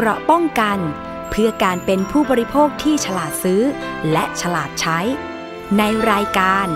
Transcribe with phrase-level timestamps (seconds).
[0.00, 0.78] เกราะป้องกัน
[1.30, 3.62] เพื่อการเป็นผู้บริโภคที่ฉลาดซื้อ
[4.12, 4.98] และฉลาดใช้
[5.78, 6.66] ในรายการ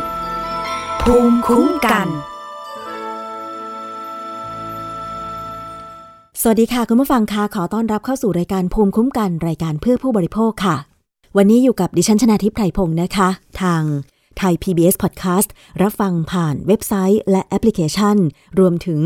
[1.02, 2.08] ภูมิคุ้มกัน
[6.40, 10.76] สวัสดีค่ะ คุณผู้ฟังคะขอต้อนรับเข้าสู่รายการภูมิคุ้มกัน รายการเพื่อผู้บริโภคค่ะ
[11.36, 13.28] วันนี้อยู่กับดิฉันชนาทิพไพรพงศ์นะคะ
[13.62, 13.82] ทาง
[14.38, 15.48] ไทย PBS Podcast
[15.82, 18.16] รับฟังผ่านเว็บไซต์ และแอปพลิเคชัน
[18.58, 19.00] รวมถึง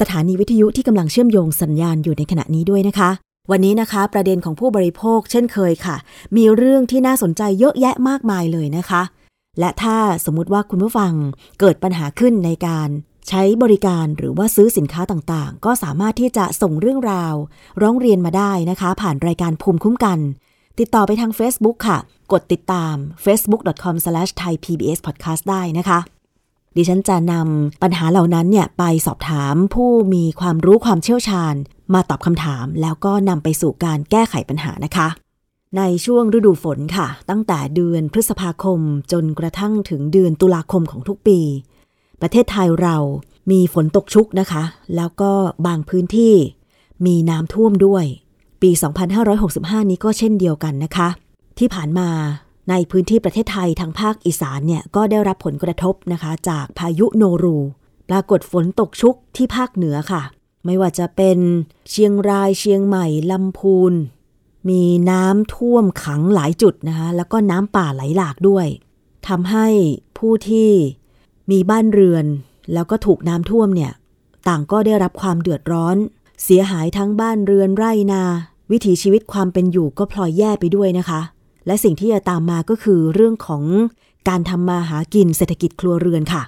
[0.00, 5.96] สถานีวิทยุที่กำลังเชื่อมโยงสัญญาณอยู่ในขณะนี้ด้วยนะคะ วันนี้นะคะ ประเด็นของผู้บริโภคเช่นเคยค่ะ
[6.36, 9.02] มีเรื่องที่น่าสนใจเยอะแยะมากมายเลยนะคะ
[9.58, 11.12] และถ้าสมมุติว่าคุณผู้ฟัง
[11.60, 12.88] เกิดปัญหาขึ้นในการ
[13.28, 17.34] ใช้บริการหรือว่าซื้อสินค้าต่างๆ ก็สามารถที่จะส่งเรื่องราว
[17.82, 20.18] ร้องเรียนมาได้นะคะ ผ่านรายการภูมิคุ้มกัน
[20.78, 21.98] ติดต่อไปทาง Facebook ค่ะ
[22.32, 26.00] กดติดตาม facebook.com/thaipbspodcast ได้นะคะ
[26.76, 31.54] ดิฉันจะนำปัญหาเหล่านั้นเนี่ยไปสอบถามผู้มีความรู้ความเชี่ยวชาญ
[31.94, 35.08] มาตอบคำถามแล้วก็นำไปสู่การแก้ไขปัญหานะคะ
[35.76, 38.80] ในช่วงฤดูฝนค่ะ ตั้งแต่เดือนพฤษภาคม
[39.12, 41.40] จนกระทั่งถึงเดือนตุลาคมของทุกปี
[42.20, 42.96] ประเทศไทยเรา
[43.50, 44.62] มีฝนตกชุกนะคะ
[44.96, 45.32] แล้วก็
[45.66, 46.34] บางพื้นที่
[47.06, 48.04] มีน้ำท่วมด้วย
[48.62, 48.70] ปี
[49.30, 51.08] 2565 นี้ก็เช่นเดียวกันนะคะ
[51.58, 52.08] ที่ผ่านมา
[52.70, 57.56] ในพื้นที่ประเทศไทยทางภาคอีสานเนี่ยก็ได้รับผลกระทบนะคะ จากพายุโนรู
[58.10, 60.22] ปรากฏฝนตกชุกที่ภาคเหนือค่ะ
[60.64, 61.38] ไม่ว่าจะเป็น
[61.90, 63.92] เชียงรายเชียงใหม่ลำพูน
[64.68, 68.66] มีน้ำท่วมขังหลายจุดนะคะแล้วก็น้ำป่าไหลหลากด้วย
[69.28, 69.66] ทำให้
[70.18, 70.70] ผู้ที่
[71.50, 72.26] มีบ้านเรือน
[72.72, 73.92] แล้วก็ถูกน้ำท่วมเนี่ย
[74.48, 75.96] ต่างก็ได้รับความเดือดร้อน
[76.44, 78.22] เสียหายทั้งบ้านเรือนไร่นา
[78.70, 81.20] วิถีชีวิตความเป็นอยู่ก็พลอยแย่ไปด้วยนะคะ
[81.66, 83.62] และสิ่งที่จะตามมาก็คือเรื่องของ
[84.28, 86.42] การทำมาหากินเศรษฐกิจครัวเรือนค่ะ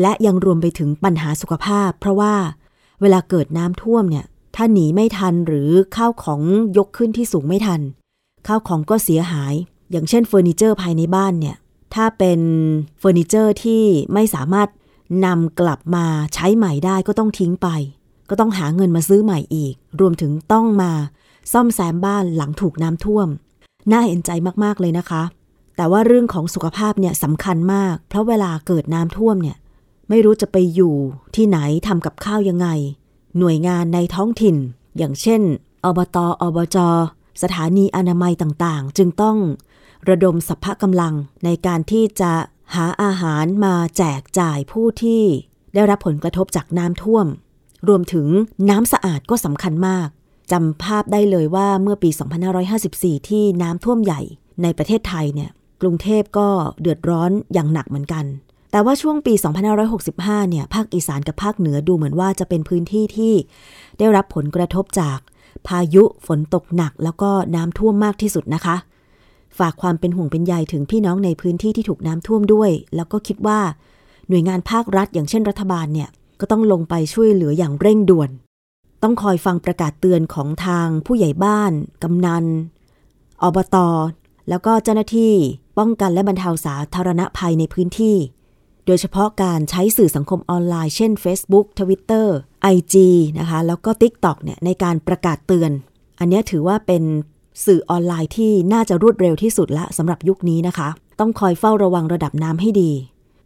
[0.00, 2.34] และยังรวมไปถึงปัญหาสุขภาพ เพราะว่า
[3.00, 4.24] เวลาเกิดน้ำท่วมเนี่ย
[4.56, 6.42] ถ้าหนีไม่ทันหรือข้าวของ
[6.78, 7.80] ยกขึ้นที่สูงไม่ทัน
[8.46, 9.54] ข้าวของก็เสียหาย
[9.90, 11.56] อย่างเช่นเฟอร์นิเจอร์ภายในบ้านเนี่ย
[11.94, 12.40] ถ้าเป็น
[12.98, 13.82] เฟอร์นิเจอร์ที่
[14.14, 14.68] ไม่สามารถ
[15.26, 17.68] นำกลับมาใช้ใหม่ได้ก็ต้องทิ้งไป
[18.30, 20.92] ก็ต้องหาเงินมาซื้อใหม่อีก รวมถึงต้องมา
[21.52, 23.28] ซ่อมแซมบ้านหลังถูกน้ำท่วม
[23.90, 24.30] น่าเห็นใจ
[24.64, 25.22] มากๆเลยนะคะ
[25.76, 29.56] แต่ว่าเรื่องของสุขภาพเนี่ยสำคัญมาก เพราะเวลาเกิดน้ำท่วมเนี่ย
[30.08, 30.94] ไม่รู้จะไปอยู่
[31.36, 32.68] ที่ไหนทำกับข้าวยังไง
[33.38, 34.56] หน่วยงานในท้องถิ่น
[34.98, 35.42] อย่างเช่น
[35.84, 36.76] อบตอบจ
[37.42, 39.36] สถานีอนามัยต่างๆ จึงต้อง
[40.08, 41.14] ระดมสัพพะกำลัง
[41.44, 42.32] ในการที่จะ
[42.74, 45.22] หาอาหารมาแจกจ่ายผู้ที่
[45.74, 47.26] ได้รับผลกระทบจากน้ำท่วม
[47.88, 48.26] รวมถึง
[48.70, 50.08] น้ำสะอาดก็สำคัญมาก
[50.52, 52.10] จำภาพได้เลยว่าเมื่อปี
[52.68, 54.20] 2554 ที่น้ำท่วมใหญ่
[54.62, 55.50] ในประเทศไทยเนี่ย
[55.82, 56.48] กรุงเทพก็
[56.80, 58.24] เดือดร้อนอย่างหนักเหมือนกัน
[58.70, 59.34] แต่ว่าช่วงปี
[59.92, 63.34] 2565 เนี่ย ภาคอีสานกับภาคเหนือดูเหมือนว่าจะเป็นพื้นที่ที่
[63.98, 65.18] ได้รับผลกระทบจาก
[65.66, 68.76] พายุฝนตกหนักแล้วก็น้ำท่วมมากที่สุดนะคะ
[69.58, 73.60] ฝากความเป็นห่วงเป็นใยถึงพี่น้องในพื้นที่ที่ถูกน้ำท่วมด้วย แล้วก็คิดว่า
[74.28, 76.08] หน่วยงานภาครัฐอย่างเช่นรัฐบาลเนี่ย
[76.40, 78.30] ก็ต้องลงไปช่วยเหลืออย่างเร่งด่วน
[79.02, 82.44] ต้องคอยฟังประกาศเตือนของทางผู้ใหญ่บ้าน กำนัน
[83.42, 83.76] อบต
[84.48, 85.34] แล้วก็เจ้าหน้าที่
[85.78, 88.16] ป้องกันและบรรเทาสาธารณภัยในพื้นที่
[88.88, 92.26] โดยเฉพาะการใช้สื่อสังคมออนไลน์ เช่น Facebook Twitter
[92.74, 92.94] IG
[93.38, 95.70] นะคะ แล้วก็ TikTok เนี่ยในการประกาศเตือน
[96.18, 97.02] อันนี้ถือว่าเป็น
[97.66, 100.88] สื่อออนไลน์ที่น่าจะรวดเร็วที่สุดละสำหรับยุคนี้นะคะ
[101.20, 102.92] ต้องคอยเฝ้าระวังระดับน้ำให้ดี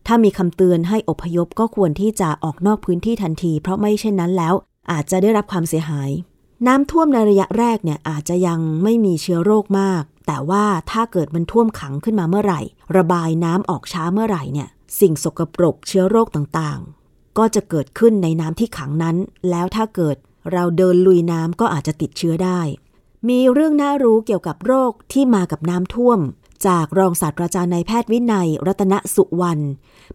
[0.06, 4.54] ถ้ามีคำเตือนให้อพยพก็ควรที่จะออกนอกพื้นที่ทันที เพราะไม่เช่นนั้นแล้ว
[4.92, 6.10] อาจจะได้รับความเสียหาย
[6.66, 12.60] น้ำท่วมในระยะแรกเนี่ยอาจจะยังไม่มีเชื้อโรคมาก แต่ว่าถ้าเกิดมันท่วมขังขึ้นมาเมื่อไหร่
[12.96, 14.68] ระบายน้ำออกช้าเมื่อไหร่เนี่ย
[15.00, 19.16] สิ่งสกปรกเชื้อโรคต่างๆ ก็จะเกิดขึ้นในน้ำที่ขังนั้น
[19.50, 20.16] แล้วถ้าเกิด
[20.52, 22.60] เราเดินลุยน้ำก็อาจจะติดเชื้อได้
[23.28, 26.20] มีเรื่องน่ารู้เกี่ยวกับโรคที่มากับน้ำท่วม
[26.66, 29.64] จากรองศาสตราจารย์นายแพทย์วินัย รัตนสุวรรณ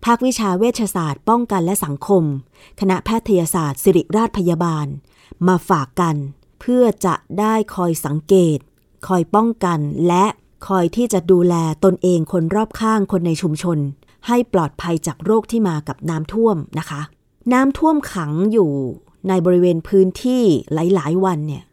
[0.06, 2.24] ภาควิชาเวชศาสตร์ ป้องกันและสังคม
[2.80, 4.88] คณะแพทยศาสตร์ ศิริราชพยาบาล
[5.48, 6.16] มาฝากกัน
[6.60, 8.58] เพื่อจะได้คอยสังเกต
[9.08, 10.26] คอยป้องกันและ
[10.68, 13.80] คอยที่จะดูแลตนเองคนรอบข้างคนในชุมชน
[14.28, 17.02] ให้ปลอดภัยจากโรคที่มากับน้ำท่วมนะคะ
[17.54, 18.72] น้ำท่วมขังอยู่
[19.28, 20.44] ในบริเวณพื้นที่
[20.74, 21.64] หลาย ๆ วันเนี่ย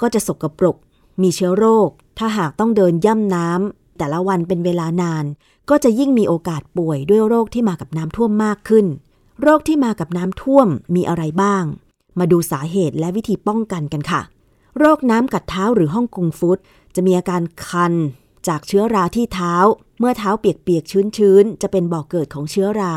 [0.00, 0.76] ก็จะสกปรก
[1.22, 1.88] มีเชื้อโรค
[2.18, 5.24] ถ้าหากต้องเดินย่ำน้ำแต่ละวันเป็นเวลานาน
[5.70, 8.86] ก็จะยิ่งมีโอกาสป่วยด้วยโรคที่มากับน้ำท่วมมากขึ้น
[9.42, 11.64] โรคที่มากับน้ำท่วมมีอะไรบ้าง
[12.18, 14.22] มาดูสาเหตุและวิธีป้องกันกันค่ะ
[14.78, 16.58] โรคน้ำกัดเท้าหรือฮ่องกงฟุต
[16.94, 17.94] จะมีอาการคัน
[18.48, 19.54] จากเชื้อราที่เท้า
[19.98, 22.94] เมื่อเท้าเปียกๆชื้นๆ จะเป็นบ่อกเกิดของเชื้อรา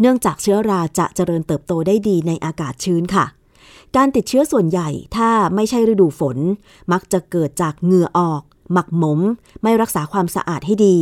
[0.00, 3.26] เนื่องจากเชื้อราจะเจริญเติบโตได้ดีในอากาศชื้นค่ะ
[3.96, 6.38] การติดเชื้อส่วนใหญ่ถ้าไม่ใช่ฤดูฝน
[6.92, 8.42] มักจะเกิดจากเหงื่อออก
[8.72, 9.20] หมักหมม
[9.62, 10.96] ไม่รักษาความสะอาดให้ดี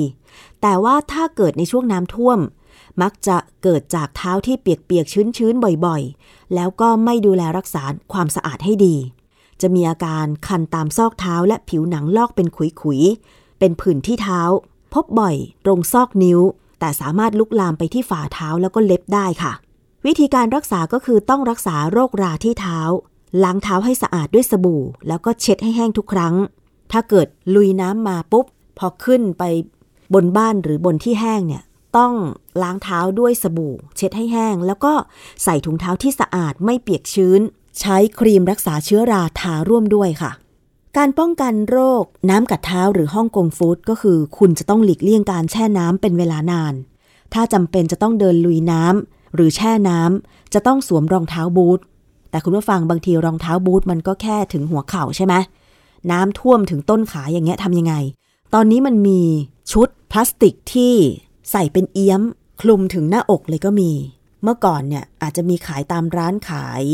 [0.62, 2.38] แต่ว่าถ้าเกิดในช่วงน้ำท่วม
[3.02, 7.82] มักจะเกิดจากเท้าที่เปียกๆชื้นๆบ่อยๆ แล้วก็ไม่ดูแลรักษา
[8.12, 8.96] ความสะอาดให้ดี
[9.60, 14.40] จะมีอาการคันตามซอกเท้าและผิวหนังลอกเป็นขุยๆ เป็นผื่นที่เท้า
[14.94, 16.40] พบบ่อยตรงซอกนิ้ว
[16.80, 19.52] แต่สามารถลุกลามไปที่ฝ่าเท้าแล้วก็เล็บได้ค่ะ
[20.06, 22.78] วิธีการรักษาก็คือต้องรักษาโรคราที่เท้า
[23.42, 26.34] ล้างเท้าให้สะอาดด้วยสบู่ แล้วก็เช็ดให้แห้งทุกครั้ง
[26.92, 28.46] ถ้าเกิดลุยน้ำมาปุ๊บ
[28.78, 29.42] พอขึ้นไป
[30.14, 31.62] บนบ้านหรือบนที่แห้งเนี่ย
[31.96, 32.12] ต้อง
[32.62, 34.92] ล้างเท้าด้วยสบู่ เช็ดให้แห้ง แล้วก็
[35.44, 37.40] ใส่ถุงเท้าที่สะอาดไม่เปียกชื้น
[37.80, 40.32] ใช้ครีมรักษาเชื้อราทาร่วมด้วยค่ะ
[40.98, 46.74] การป้องกันโรคน้ำกัดเท้าหรือฮ่องกงฟู้ดก็คือ คุณจะต้องหลีกเลี่ยงการแช่น้ำเป็นเวลานาน
[47.34, 51.80] ถ้าจำเป็นจะต้องเดินลุยน้ำหรือแช่น้ำจะต้องสวมรองเท้าบูท
[52.30, 55.34] แต่คุณผู้ฟังบางทีรองเท้าบูทมันก็แค่ถึงหัวเข่าใช่ไหม
[56.10, 57.94] น้ำท่วมถึงต้นขาอย่างเงี้ยทำยังไง
[58.54, 59.20] ตอนนี้มันมี
[59.72, 60.94] ชุดพลาสติกที่
[61.50, 62.22] ใส่เป็นเอี้ยม
[62.60, 63.90] คลุมถึงหน้าอกเลยก็มี
[64.42, 66.84] เมื่อก่อนเนี่ยอาจจะมีขายตามร้านขาย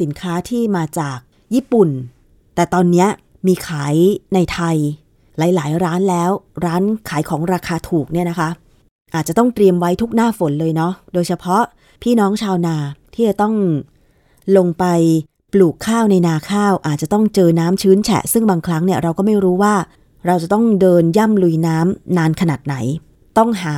[0.00, 1.18] สินค้าที่มาจาก
[1.54, 1.88] ญี่ปุ่น
[2.54, 3.08] แต่ตอนเนี้ย
[3.46, 3.94] มีขาย
[4.34, 4.76] ในไทย
[5.38, 6.30] หลายๆ ร้านแล้ว
[6.64, 8.48] ร้านขายของราคาถูกเนี่ยนะคะ
[9.14, 11.62] อาจจะต้องเตรียมไว้ทุกหน้าฝนเลยเนาะโดยเฉพาะ
[12.02, 12.76] พี่น้องชาวนา
[13.14, 13.54] ที่จะต้อง
[14.56, 14.84] ลงไป
[15.52, 19.74] ปลูกข้าวในนาข้าว อาจจะต้องเจอน้ำชื้นแฉะ ซึ่งบางครั้งเนี่ยเราก็ไม่รู้ว่า
[20.26, 22.74] เราจะต้องเดินย่ำลุยน้ำนานขนาดไหน
[23.38, 23.76] ต้องหา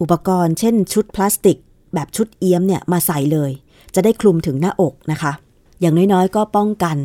[0.00, 1.56] อุปกรณ์ เช่น ชุดพลาสติก
[1.94, 3.50] แบบชุดเอี้ยมเนี่ยมาใส่เลย
[3.94, 5.32] จะได้คลุมถึงหน้าอกนะคะ
[5.80, 6.96] อย่างน้อยๆ ก็ป้องกัน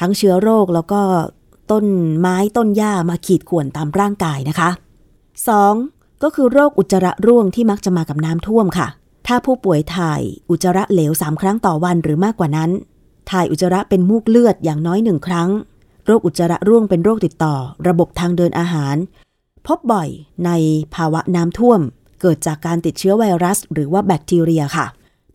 [0.00, 1.00] ทั้งเชื้อโรคแล้วก็
[1.70, 1.84] ต้น
[2.18, 4.70] ไม้ต้นหญ้ามาขีดข่วนตามร่างกายนะคะ
[5.46, 6.22] 2.
[6.22, 8.86] ก็คือโรคอุจจาระร่วงที่มักจะมากับน้ำท่วมค่ะ
[9.26, 10.20] ถ้าผู้ป่วยถ่าย
[10.50, 12.70] อุจจาระเหลว 3 ครั้งต่อวันหรือมากกว่านั้น
[13.30, 15.50] ถ่ายอุจจาระเป็นมูกเลือดอย่างน้อยหนึ่งครั้ง
[16.06, 17.54] โรคอุจจาระร่วงเป็นโรคติดต่อ
[17.88, 18.96] ระบบทางเดินอาหาร
[19.66, 20.08] พบบ่อย
[20.44, 20.50] ใน
[20.94, 21.80] ภาวะน้ำท่วม
[22.20, 24.86] เกิดจากการติดเชื้อไวรัส หรือว่าแบคทีเรียค่ะ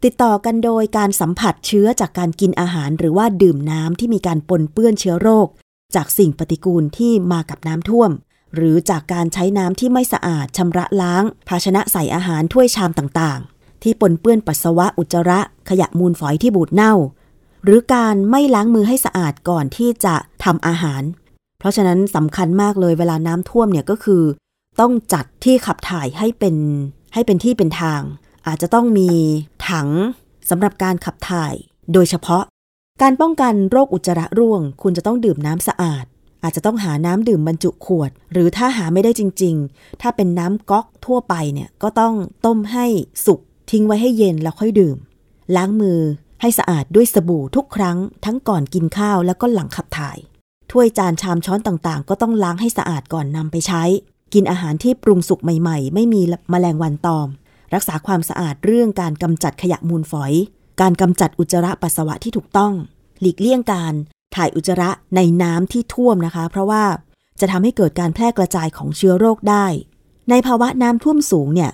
[0.04, 5.48] ติดต่อกันโดยการสัมผัสเชื้อจากการกินอาหารหรือว่าดื่มน้ำที่มีการปนเปื้อนเชื้อโรค
[5.96, 8.12] จากสิ่งปฏิกูลที่มากับน้ำท่วม
[8.56, 15.40] หรือจากการใช้น้ำที่ไม่สะอาดชำระล้าง ภาชนะใส่อาหารถ้วยชามต่างๆ ที่ปนเปื้อนปัสสาวะอุจจาระ
[15.70, 16.94] ขยะมูลฝอยที่บูดเน่า
[17.64, 21.02] หรือการไม่ล้างมือให้สะอาดก่อนที่จะทำอาหาร
[21.60, 24.24] เพราะฉะนั้นสำคัญมากเลยเวลาน้ำท่วมเนี่ยก็คือ
[24.80, 26.56] ต้องจัดที่ขับถ่ายให้เป็น
[27.14, 28.02] ให้เป็นที่เป็นทาง
[28.48, 29.10] อาจจะต้องมี
[29.70, 29.90] ถัง
[30.50, 31.54] สำหรับการขับถ่าย
[31.94, 32.44] โดยเฉพาะ
[33.06, 36.06] การป้องกันโรคอุจจาระร่วง คุณจะต้องดื่มน้ำสะอาด
[36.44, 42.14] อาจจะต้องหาน้ำดื่มบรรจุขวด หรือถ้าหาไม่ได้จริง ๆ ถ้าเป็นน้ำก๊อกทั่วไปเนี่ยก็ต้อง
[42.46, 42.86] ต้มให้
[43.26, 43.40] สุก
[43.72, 44.98] ทิ้งไว้ให้เย็นแล้วค่อยดื่ม
[45.56, 46.00] ล้างมือ
[46.42, 50.18] ให้สะอาดด้วยสบู่ทุกครั้ง ทั้งก่อนกินข้าวแล้วก็หลังขับถ่าย
[50.72, 53.84] ถ้วยจานชามช้อนต่างๆ ก็ต้องล้างให้สะอาดก่อนนำไปใช้
[54.34, 57.28] กินอาหารที่ปรุงสุกใหม่ ๆ ไม่มีแมลงวันตอม
[57.74, 60.34] รักษาความสะอาดเรื่องการกำจัดขยะมูลฝอย
[60.82, 62.74] การกำจัดอุจจาระปัสสาวะที่ถูกต้อง
[63.20, 63.94] หลีกเลี่ยงการ
[64.36, 66.84] ถ่ายอุจจาระในน้ำที่ท่วมนะคะ เพราะว่า
[67.40, 69.66] จะทำให้เกิดการแพร่กระจายของเชื้อโรคได้
[70.30, 71.72] ในภาวะน้ำท่วมสูงเนี่ย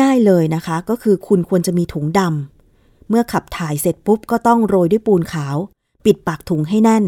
[0.00, 5.56] ง่าย ๆเลยนะคะ ก็คือคุณควรจะมีถุงดำเมื่อขับถ่ายเสร็จปุ๊บก็ต้องโรยด้วยปูนขาว
[6.04, 7.04] ปิดปากถุงให้แน่น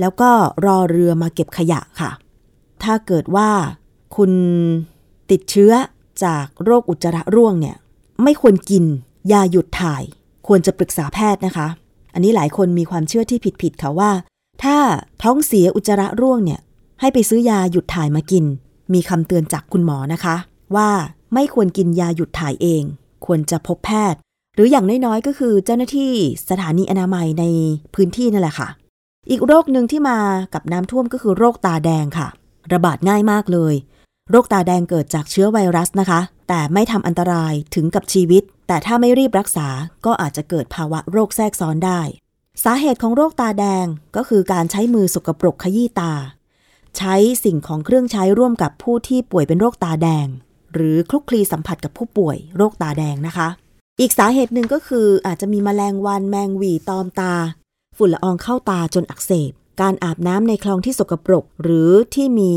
[0.00, 0.30] แล้วก็
[0.64, 2.10] รอเรือมาเก็บขยะค่ะ
[2.82, 3.50] ถ้าเกิดว่า
[4.16, 4.32] คุณ
[5.30, 5.72] ติดเชื้อ
[6.24, 7.76] จากโรคอุจจาระร่วงเนี่ย
[8.22, 8.84] ไม่ควรกิน
[9.32, 10.02] ยาหยุดถ่าย
[10.46, 11.68] ควรจะปรึกษาแพทย์นะคะ
[12.14, 14.10] อันนี้หลายคนมีความเชื่อที่ผิดๆค่ะว่า
[14.62, 14.76] ถ้า
[15.22, 16.60] ท้องเสียอุจจาระร่วงเนี่ย
[17.00, 18.44] ให้ไปซื้อยาหยุดถ่ายมากิน
[18.92, 20.36] มีคำเตือนจากคุณหมอนะคะ
[20.76, 20.90] ว่า
[21.34, 22.82] ไม่ควรกินยาหยุดถ่ายเอง
[23.26, 24.20] ควรจะพบแพทย์
[24.54, 26.12] หรืออย่างน้อยๆก็คือเจ้าหน้าที่
[26.50, 27.44] สถานีอนามัยใน
[27.94, 28.68] พื้นที่นั่นแหละค่ะ
[29.30, 30.18] อีกโรคหนึ่งที่มา
[30.54, 32.28] กับน้ำท่วมก็คือโรคตาแดงค่ะ
[32.72, 33.74] ระบาดง่ายมากเลย
[34.30, 39.68] โรคตาแดงเกิดจากเชื้อไวรัสนะคะ แต่ไม่ทำอันตรายถึงกับชีวิต แต่ถ้าไม่รีบรักษา
[40.06, 42.00] ก็อาจจะเกิดภาวะโรคแทรกซ้อนได้
[42.64, 46.12] สาเหตุของโรคตาแดงก็คือการใช้มือสกปรกขยี้ตา
[46.96, 50.26] ใช้สิ่งของเครื่องใช้ร่วมกับผู้ที่ป่วยเป็นโรคตาแดง
[50.74, 53.48] หรือคลุกคลีสัมผัสกับผู้ป่วยโรคตาแดงนะคะ
[54.00, 57.34] อีกสาเหตุหนึ่งก็คืออาจจะมีแมลงวันแมงหวีตอมตา
[57.96, 62.52] ฝุ่นละอองเข้าตาจนอักเสบ การอาบน้ำในคลองที่สกปรก หรือที่มี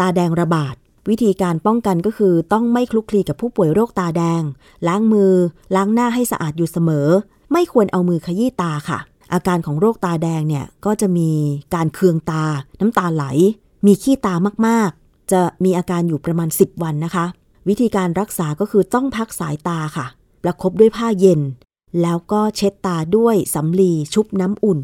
[0.00, 0.74] ตาแดงระบาด
[1.08, 4.42] วิธีการป้องกันก็คือต้องไม่คลุกคลีกับผู้ป่วยโรคตาแดง
[4.86, 5.32] ล้างมือ
[5.74, 7.08] ล้างหน้าให้สะอาดอยู่เสมอ
[7.52, 8.98] ไม่ควรเอามือขยี้ตาค่ะ
[9.32, 11.30] อาการของโรคตาแดงเนี่ยก็จะมี
[11.74, 12.44] การเคืองตา
[12.80, 13.24] น้ำตาไหล
[13.86, 14.34] มีขี้ตา
[14.66, 17.24] มากๆ จะมีอาการอยู่ประมาณ 10 วันนะคะ
[17.68, 20.06] วิธีการรักษาก็คือต้องพักสายตาค่ะ
[20.42, 21.40] ประคบด้วยผ้าเย็น
[22.02, 24.78] แล้วก็เช็ดตาด้วยสำลีชุบน้ำอุ่น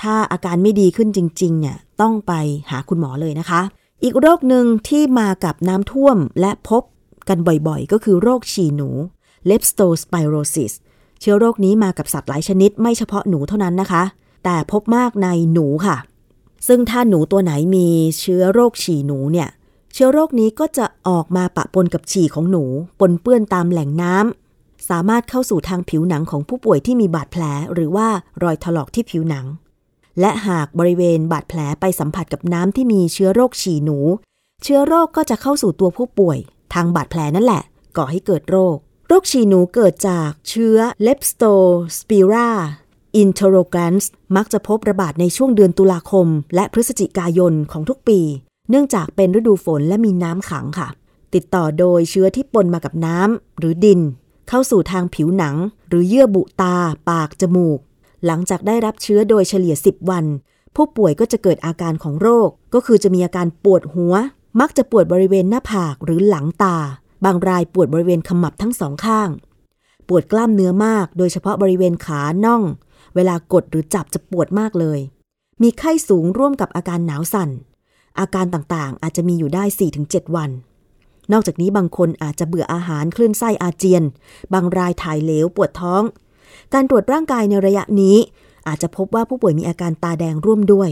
[0.00, 2.32] ถ้าอาการไม่ดีขึ้นจริงๆเนี่ยต้องไป
[2.70, 3.60] หาคุณหมอเลยนะคะ
[4.04, 6.82] อีกโรคหนึ่งที่มากับน้ำท่วมและพบ
[7.28, 8.88] กันบ่อยๆ ก็คือโรคฉี่หนู
[9.50, 10.72] Leptospirosis
[11.20, 14.02] เชื้อโรคนี้มากับสัตว์หลายชนิดไม่เฉพาะหนูเท่านั้นนะคะ
[14.44, 15.96] แต่พบมากในหนูค่ะ
[16.68, 17.88] ซึ่งถ้าหนูตัวไหนมี
[18.20, 19.48] เชื้อโรคฉี่หนูเนี่ย
[19.92, 22.64] เชื้อโรคนี้ก็จะออกมาปะปนกับฉี่ของหนู
[23.00, 28.08] ปนเปื้อนตามแหล่งน้ำสามารถเข้าสู่ทางผิวหนังของผู้ป่วยที่มีบาดแผล หรือว่า
[28.42, 29.46] รอยถลอกที่ผิวหนัง
[30.20, 33.98] และหากบริเวณบาดแผลไปสัมผัสกับน้ำที่มีเชื้อโรคฉี่หนู
[34.62, 36.38] เชื้อโรคก็จะเข้าสู่ตัวผู้ป่วย
[36.74, 37.62] ทางบาดแผลนั่นแหละ
[37.96, 38.76] ก่อให้เกิดโรค
[39.08, 42.48] โรคฉี่หนูเกิดจากเชื้อ Leptospira
[43.22, 44.04] interrogans
[44.36, 48.20] มักจะพบระบาดในช่วงเดือนตุลาคม และพฤศจิกายนของทุกปี
[48.70, 50.88] เนื่องจากเป็นฤดูฝนและมีน้ำขังค่ะ
[51.34, 54.00] ติดต่อโดยเชื้อที่ปนมากับน้ำหรือดิน
[54.48, 55.54] เข้าสู่ทางผิวหนัง
[55.88, 56.76] หรือเยื่อบุตา
[57.08, 57.78] ปาก จมูก
[58.26, 60.24] หลังจากได้รับเชื้อโดยเฉลี่ย 10 วัน
[60.76, 64.14] ผู้ป่วยก็จะเกิดอาการของโรค ก็คือจะมีอาการปวดหัว
[64.60, 66.76] มักจะปวดบริเวณหน้าผากหรือหลังตา
[67.24, 69.28] บางรายปวดบริเวณขมับทั้งสองข้าง
[70.08, 72.62] ปวดกล้ามเนื้อมาก โดยเฉพาะบริเวณขาน่อง
[73.14, 74.98] เวลากดหรือจับจะปวดมากเลย
[75.62, 77.50] มีไข้สูงร่วมกับอาการหนาวสั่น
[78.20, 79.64] อาการต่างๆ อาจจะมีอยู่ได้
[80.00, 80.50] 4-7 วัน
[81.32, 84.02] นอกจากนี้บางคนอาจจะเบื่ออาหารคลื่นไส้อาเจียน
[84.52, 86.02] บางรายถ่ายเหลวปวดท้อง
[86.74, 88.16] การตรวจร่างกายในระยะนี้
[88.68, 90.90] อาจจะพบว่าผู้ป่วยมีอาการตาแดงร่วมด้วย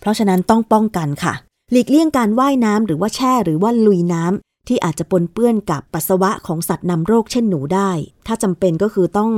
[0.00, 1.34] เพราะฉะนั้นต้องป้องกันค่ะ
[1.72, 7.90] หลีกเลี่ยงการว่ายน้ำหรือว่าแช่หรือว่าลุยน้ำที่อาจจะปนเปื้อนกับปัสสาวะของสัตว์นำโรคเช่นหนูได้
[8.26, 9.32] ถ้าจำเป็นก็คือต้อง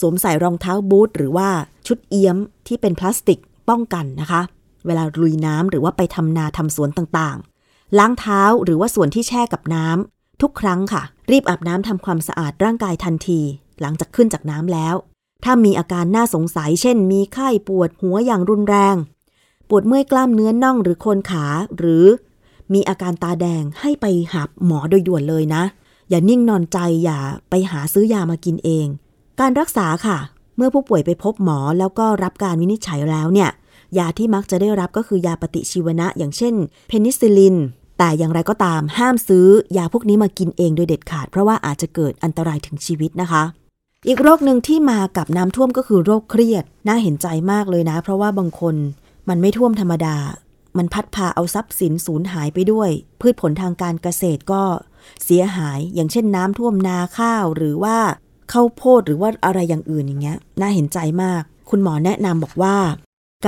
[0.00, 1.48] สวมใส่รองเท้าบูทหรือว่า
[1.86, 4.40] ชุดเอี้ยมที่เป็นพลาสติกป้องกันนะคะ
[4.86, 13.40] เวลาลุยน้ำหรือว่าไปทำนาทำสวนต่างๆ ล้างเท้าหรือว่าส่วนที่แช่กับน้ำทุกครั้งค่ะ รีบอาบน้ำทำความสะอาดร่างกายทันที
[13.80, 14.94] หลังจากขึ้นจากน้ำแล้ว
[15.44, 18.96] ถ้ามีอาการน่าสงสัย เช่น มีไข้ปวดหัวอย่างรุนแรง
[19.68, 21.46] ปวดเมื่อยกล้ามเนื้อน่องหรือโคนขา
[21.78, 22.04] หรือ
[22.72, 25.62] มีอาการตาแดงให้ไปหาหมอโดยด่วนเลยนะ
[26.10, 27.18] อย่านิ่งนอนใจอย่า
[27.50, 28.86] ไปหาซื้อยามากินเอง
[29.40, 30.18] การรักษาค่ะ
[30.56, 33.50] เมื่อผู้ป่วยไปพบหมอแล้วก็รับการวินิจฉัยแล้วเนี่ย
[33.98, 36.54] ยาที่มักจะได้รับก็คือยาปฏิชีวนะ อย่างเช่น
[36.88, 37.56] เพนิซิลิน
[37.98, 43.42] แต่อย่างไรก็ตามห้ามซื้อยาพวกนี้มากินเองโดยเด็ดขาด เพราะว่าอาจจะเกิดอันตรายถึงชีวิตนะคะ
[44.08, 48.76] อีกโรคหนึ่งที่มากับน้ำท่วมก็คือโรคเครียด น่าเห็นใจมากเลยนะ เพราะว่าบางคน
[49.28, 50.16] มันไม่ท่วมธรรมดา
[50.76, 54.62] มันพัดพาเอาทรัพย์สินสูญหายไปด้วย พืชผลทางการเกษตรก็
[55.24, 57.98] เสียหาย อย่างเช่นน้ำท่วมนาข้าวหรือว่า
[58.52, 62.76] ข้าวโพดหรือว่าอะไรอย่างอื่นอย่างเงี้ย น่าเห็นใจมาก คุณหมอแนะนำบอกว่า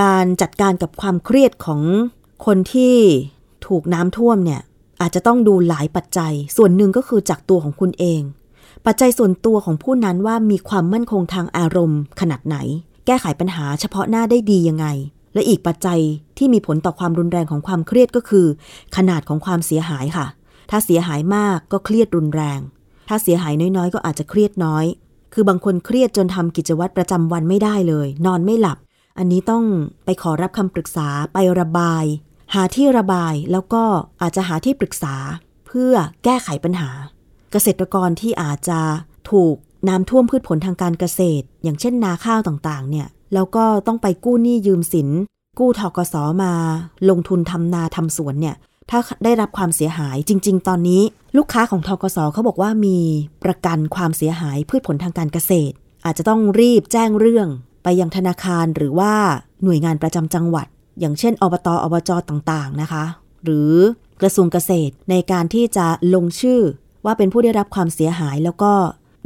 [0.00, 1.82] การจัดการกับความเครียดของ
[2.46, 2.96] คนที่
[3.66, 4.60] ถูกน้ำท่วมเนี่ย
[5.00, 8.20] อาจจะต้องดูหลายปัจจัย ส่วนหนึ่งก็คือจากตัวของคุณเอง
[8.86, 12.56] ปัจจัยส่วนตัวของผู้นั้นว่ามีความมั่นคงทางอารมณ์ ขนาดไหน
[13.06, 14.86] แก้ไขปัญหาเฉพาะหน้าได้ดียังไง
[15.34, 16.00] และอีกปัจจัย
[16.38, 18.46] ที่มีผลต่อความรุนแรงของความเครียดก็คือ
[18.96, 20.26] ขนาดของความเสียหายค่ะ
[20.70, 22.60] ถ้าเสียหายมากก็เครียดรุนแรง
[23.08, 24.84] ถ้าเสียหายน้อยๆ ก็อาจจะเครียดน้อย
[25.34, 28.78] คือบางคนเครียดจนทำกิจวัตรประจำวันไม่ได้เลย นอนไม่หลับ
[29.18, 29.64] อันนี้ต้อง
[30.04, 32.04] ไปขอรับคำปรึกษาไประบาย
[32.54, 33.82] หาที่ระบายแล้วก็
[34.22, 35.14] อาจจะหาที่ปรึกษา
[35.66, 35.92] เพื่อ
[36.24, 36.90] แก้ไขปัญหา
[37.52, 38.80] เกษตรกรที่อาจจะ
[39.30, 39.56] ถูก
[39.88, 45.08] น้ำท่วมพืชผลทางการเกษตร อย่างเช่นนาข้าวต่างๆ เนี่ย แล้วก็ต้องไปกู้หนี้ยืมสิน
[45.58, 46.52] กู้ทกสมา
[47.10, 48.56] ลงทุนทำนาทำสวนเนี่ย
[48.90, 51.02] ถ้าได้รับความเสียหายจริง ๆ ตอนนี้
[51.36, 52.98] ลูกค้าของทกสเขาบอกว่ามี
[53.44, 55.74] ประกันความเสียหายพืชผลทางการเกษตร
[56.04, 57.48] อาจจะต้องรีบแจ้งเรื่อง
[57.82, 59.12] ไปยังธนาคารหรือว่า
[59.62, 60.66] หน่วยงานประจำจังหวัด
[61.00, 63.04] อย่างเช่นอบตอบจต่างๆนะคะ
[63.44, 63.72] หรือ
[64.22, 66.60] กระทรวงเกษตรในการที่จะลงชื่อ
[67.04, 68.72] ว่าเป็นผู้ได้รับความเสียหายแล้วก็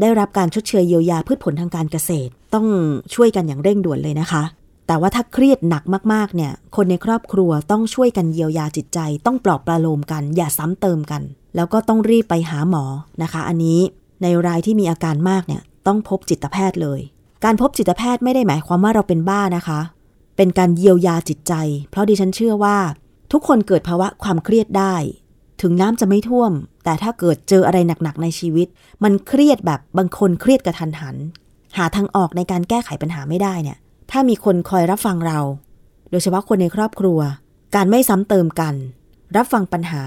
[0.01, 2.67] ได้รับการชดเชยเยียวยาพืชผลทางการเกษตร ต้อง
[3.15, 4.43] ช่วยกันอย่างเร่งด่วนเลยนะคะ
[4.87, 11.23] แต่ว่าถ้าเครียดหนักมากๆเนี่ย คนในครอบครัวต้องช่วยกันเยียวยาจิตใจ ต้องปลอบประโลมกัน อย่าซ้ำเติมกัน
[11.57, 12.85] แล้วก็ต้องรีบไปหาหมอ
[13.23, 13.81] นะคะ อันนี้
[14.23, 17.01] ในรายที่มีอาการมากเนี่ยต้องพบจิตแพทย์เลย
[17.45, 19.81] การพบจิตแพทย์ไม่ได้หมายความว่าเราเป็นบ้านะคะ
[20.37, 21.53] เป็นการเยียวยาจิตใจ
[21.91, 22.79] เพราะดิฉันเชื่อว่า
[23.33, 24.95] ทุกคนเกิดภาวะความเครียดได้
[25.61, 26.53] ถึงน้ำจะไม่ท่วม
[26.85, 28.69] แต่ถ้าเกิดเจออะไรหนักๆในชีวิต
[29.05, 31.17] มันเครียดแบบบางคนเครียดกระทันหัน
[31.77, 33.79] หาทางออกในการแก้ไขปัญหาไม่ได้เนี่ย
[34.11, 35.39] ถ้ามีคนคอยรับฟังเรา
[36.11, 37.19] โดยเฉพาะคนในครอบครัว
[37.75, 38.75] การไม่ซ้ำเติมกัน
[39.37, 40.03] รับฟังปัญหา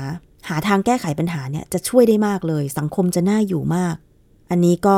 [0.50, 3.96] หาทางแก้ไขปัญหาเนี่ยจะช่วยได้มากเลย สังคมจะน่าอยู่มาก
[4.52, 4.98] อันนี้ก็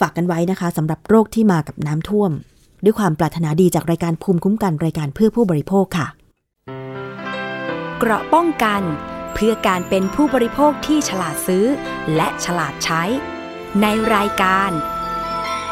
[0.00, 2.30] ฝากกันไว้นะคะสำหรับโรคที่มากับน้ำท่วม
[2.84, 6.06] ด้วยความปรารถนาดีจากรายการภูมิคุ้มกันรายการเพื่อผู้บริโภคค่ะ
[7.98, 8.82] เกราะป้องกัน
[9.34, 11.66] เพื่อการเป็นผู้บริโภคที่ฉลาดซื้อ
[12.14, 13.02] และฉลาดใช้
[13.80, 14.70] ในรายการ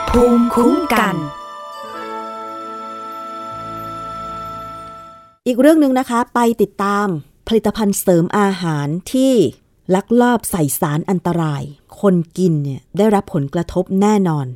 [0.09, 1.17] ภูมิคุ้มกัน
[5.47, 7.07] อีกเรื่องหนึ่งนะคะ ไปติดตาม
[7.49, 9.33] ผลิตภัณฑ์เสริมอาหารที่
[9.95, 11.63] ลักลอบใส่สารอันตราย
[12.01, 14.47] คนกินเนี่ยได้รับผลกระทบแน่นอน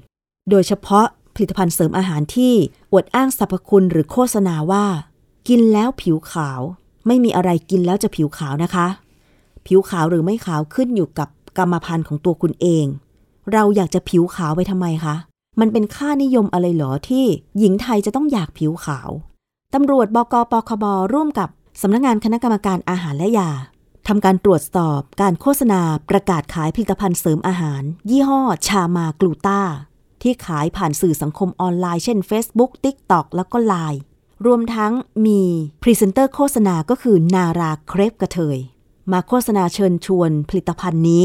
[0.50, 2.54] โดยเฉพาะผลิตภัณฑ์เสริมอาหารที่
[2.92, 4.86] อวดอ้างสรรพคุณหรือโฆษณาว่า
[5.48, 6.60] กินแล้วผิวขาว
[7.06, 8.86] ไม่มีอะไรกินแล้วจะผิวขาวนะคะ
[9.66, 11.28] ผิวขาวหรือไม่ขาวขึ้นอยู่กับ
[11.58, 12.86] กรรมพันธุ์ของตัวคุณเอง
[13.52, 15.14] เราอยากจะผิวขาวไปทำไมคะ
[15.60, 17.24] มันเป็นค่านิยมอะไรหรอที่
[17.58, 19.10] หญิงไทยจะต้องอยากผิวขาว
[19.74, 21.48] ตำรวจบกปคบร่วมกับ
[21.82, 23.50] สำนักงานคณะกรรมการอาหารและยา
[24.08, 25.80] ทำการตรวจสอบการโฆษณา
[26.10, 29.62] ประกาศขายผลิตภัณฑ์เสริมอาหาร ยี่ห้อชามากลูต้า
[30.22, 34.00] ที่ขายผ่านสื่อสังคมออนไลน์เช่น Facebook TikTok แล้วก็ Line
[34.46, 34.92] รวมทั้ง
[35.26, 35.40] มี
[35.82, 38.58] พรีเซนเตอร์โฆษณาก็คือนาราเครปกะเทย
[39.12, 41.24] มาโฆษณาเชิญชวนผลิตภัณฑ์นี้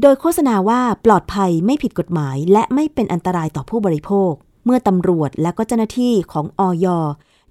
[0.00, 4.32] โดยโฆษณาว่าปลอดภัยไม่ผิดกฎหมาย และไม่เป็นอันตรายต่อผู้บริโภค
[4.64, 6.86] เมื่อตำรวจและก็เจ้าหน้าที่ของอย.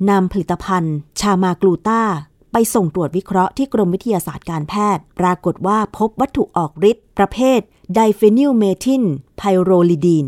[0.10, 2.04] นำผลิตภัณฑ์ ชามากลูต้า
[2.52, 7.60] ไปส่งตรวจวิเคราะห์ที่กรมวิทยาศาสตร์การแพทย์ ปรากฏว่าพบวัตถุออกฤทธิ์ประเภท
[7.94, 9.04] ไดเฟนิลเมทิล
[9.38, 10.26] ไพโรลิดีน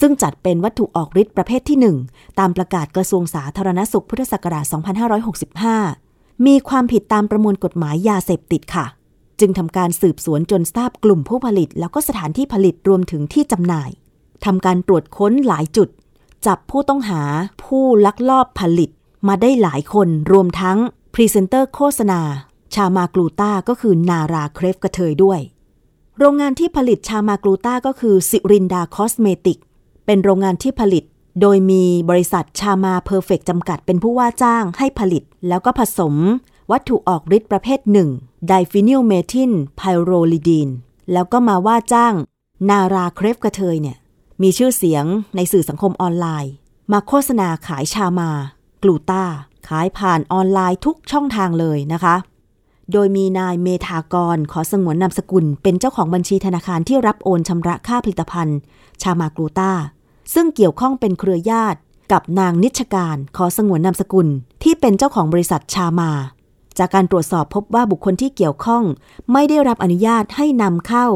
[0.00, 4.64] ซึ่งจัดเป็นวัตถุออกฤทธิ์ประเภทที่ 1 ตามประกาศกระทรวงสาธารณสุขพุทธศักราช
[5.80, 8.86] 2565 มีความผิดตามประมวลกฎหมายยาเสพติดค่ะ
[9.40, 13.90] จึงทำการสืบสวนจนทราบกลุ่มผู้ผลิต แล้วก็สถานที่ผลิตรวมถึงที่จำหน่าย
[14.44, 15.88] ทำการตรวจค้นหลายจุด
[16.46, 17.22] จับผู้ต้องหา
[17.64, 18.90] ผู้ลักลอบผลิต
[19.28, 20.78] มาได้หลายคนรวมทั้ง
[21.14, 22.20] พรีเซนเตอร์โฆษณา
[22.74, 25.40] ชามากลูต้าก็คือนาราเครปกะเทยด้วย
[26.18, 29.58] โรงงานที่ผลิตชามากลูต้าก็คือสิรินดาคอสเมติก
[30.06, 31.04] เป็นโรงงานที่ผลิต
[31.40, 36.14] โดยมีบริษัทชามาเพอร์เฟกจำกัดเป็นผู้ว่าจ้างให้ผลิต แล้วก็ผสม
[36.70, 38.08] วัตถุออกฤทธิ์ประเภทหนึ่ง
[38.48, 40.68] ไดฟินิลเมทิลไพโรลิดีน
[41.12, 42.14] แล้วก็มาว่าจ้าง
[42.70, 43.96] นาราเครปกะเทยเนี่ย
[44.42, 45.04] มีชื่อเสียง
[45.36, 46.52] ในสื่อสังคมออนไลน์
[46.92, 48.30] มาโฆษณาขายชามา
[48.82, 49.24] กลูต้า
[49.68, 52.16] ขายผ่านออนไลน์ทุกช่องทางเลยนะคะ
[52.92, 58.58] โดยมีนายเมธากร ขอสงวนนามสกุล เป็นเจ้าของบัญชีธนาคารที่รับโอนชำระค่าผลิตภัณฑ์
[59.02, 59.72] ชามากลูต้า
[60.34, 61.78] ซึ่งเกี่ยวข้องเป็นเครือญาติ
[62.12, 64.28] กับนางนิชการขอสงวนนามสกุล
[64.62, 66.12] ที่เป็นเจ้าของบริษัทชามา
[66.78, 68.84] จากการตรวจสอบพบว่าบุคคลที่เกี่ยวข้อง
[69.32, 71.06] ไม่ได้รับอนุญาตให้นำเข้า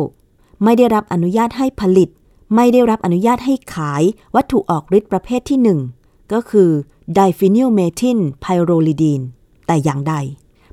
[0.65, 2.09] ไม่ได้รับอนุญาตให้ผลิต
[2.55, 4.03] ไม่ได้รับอนุญาตให้ขาย
[4.35, 6.71] วัตถุออกฤทธิ์ประเภทที่ 1 ก็คือ
[7.15, 9.21] ไดฟินิลเมทิลไพโรลิดีน
[9.67, 10.15] แต่อย่างใด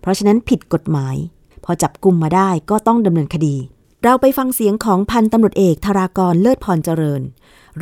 [0.01, 1.15] เพราะฉะนั้นผิดกฎหมาย
[1.63, 3.55] พอจับกลุ่มมาได้ก็ต้องดำเนินคดี
[4.03, 7.21] เราไปฟังเสียงของพันตำรวจเอกธารากรเลิศพรเจริญ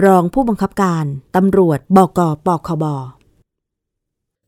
[0.05, 2.85] รองผู้บังคับการตำรวจบกปคบ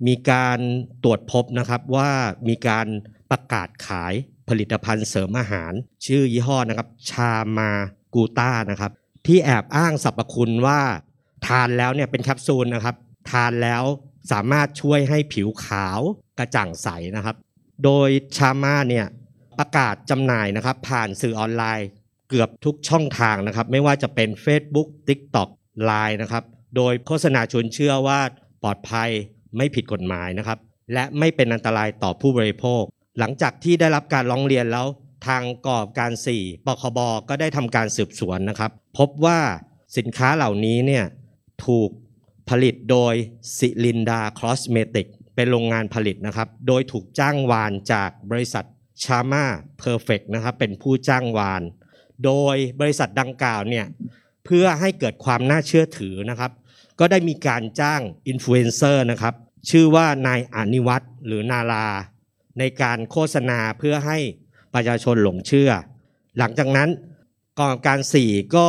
[0.08, 0.60] มีการ
[1.04, 2.12] ตรวจพบนะครับว่า
[2.48, 2.88] มีการ
[3.32, 4.14] ประกาศขาย
[4.50, 5.74] ผลิตภัณฑ์เสริมอาหาร
[6.06, 7.72] ชื่อยี่ห้อนะครับ ชามา
[8.14, 8.92] กูต้านะครับ
[9.26, 10.82] ที่แอบอ้างสรรพคุณว่า
[11.48, 12.96] ทานแล้วเนี่ยเป็นแคปซูลนะครับ
[13.32, 13.84] ทานแล้ว
[14.32, 16.00] สามารถช่วยให้ผิวขาว
[16.40, 17.36] กระจ่างใสนะครับ
[17.84, 19.06] โดยชามาเนี่ย
[19.60, 21.88] ประกาศจำหน่ายนะครับ ผ่านสื่อออนไลน์
[22.36, 25.50] เกือบทุกช่องทางนะครับ ไม่ว่าจะเป็น Facebook TikTok
[25.90, 26.44] Line นะครับ
[26.76, 28.20] โดยโฆษณาชวนเชื่อว่า
[28.64, 29.10] ปลอดภัย
[29.58, 30.60] ไม่ผิดกฎหมายนะครับ
[30.94, 32.84] และไม่เป็นอันตรายต่อผู้บริโภค
[33.20, 34.88] หลังจากที่ได้รับการร้องเรียนแล้ว
[35.28, 39.40] ทางกอบการ 4ปคบก็ได้ทำการสืบสวนนะครับ พบว่า
[39.98, 41.06] สินค้าเหล่านี้เนี่ย
[41.66, 41.90] ถูก
[42.50, 43.14] ผลิตโดย
[43.58, 48.66] สิรินดาคอสเมติกเป็นโรงงานผลิตนะครับ โดยถูกจ้างวานจากบริษัท
[49.04, 49.46] ชาม่า
[49.80, 51.64] เพอร์เฟกนะครับ เป็นผู้จ้างวาน
[52.26, 53.86] โดยบริษัทดังกล่าวเนี่ย
[54.46, 56.52] เพื่อให้เกิดความน่าเชื่อถือนะครับ
[57.00, 59.34] ก็ได้มีการจ้างอินฟลูเอนเซอร์นะครับ
[59.70, 61.88] ชื่อว่านายอนิวัตรหรือนารา
[62.60, 64.18] ในการโฆษณาเพื่อให้
[64.74, 65.72] ประชาชนหลงเชื่อ
[66.38, 66.90] หลังจากนั้น
[67.60, 68.68] กองการ4ก็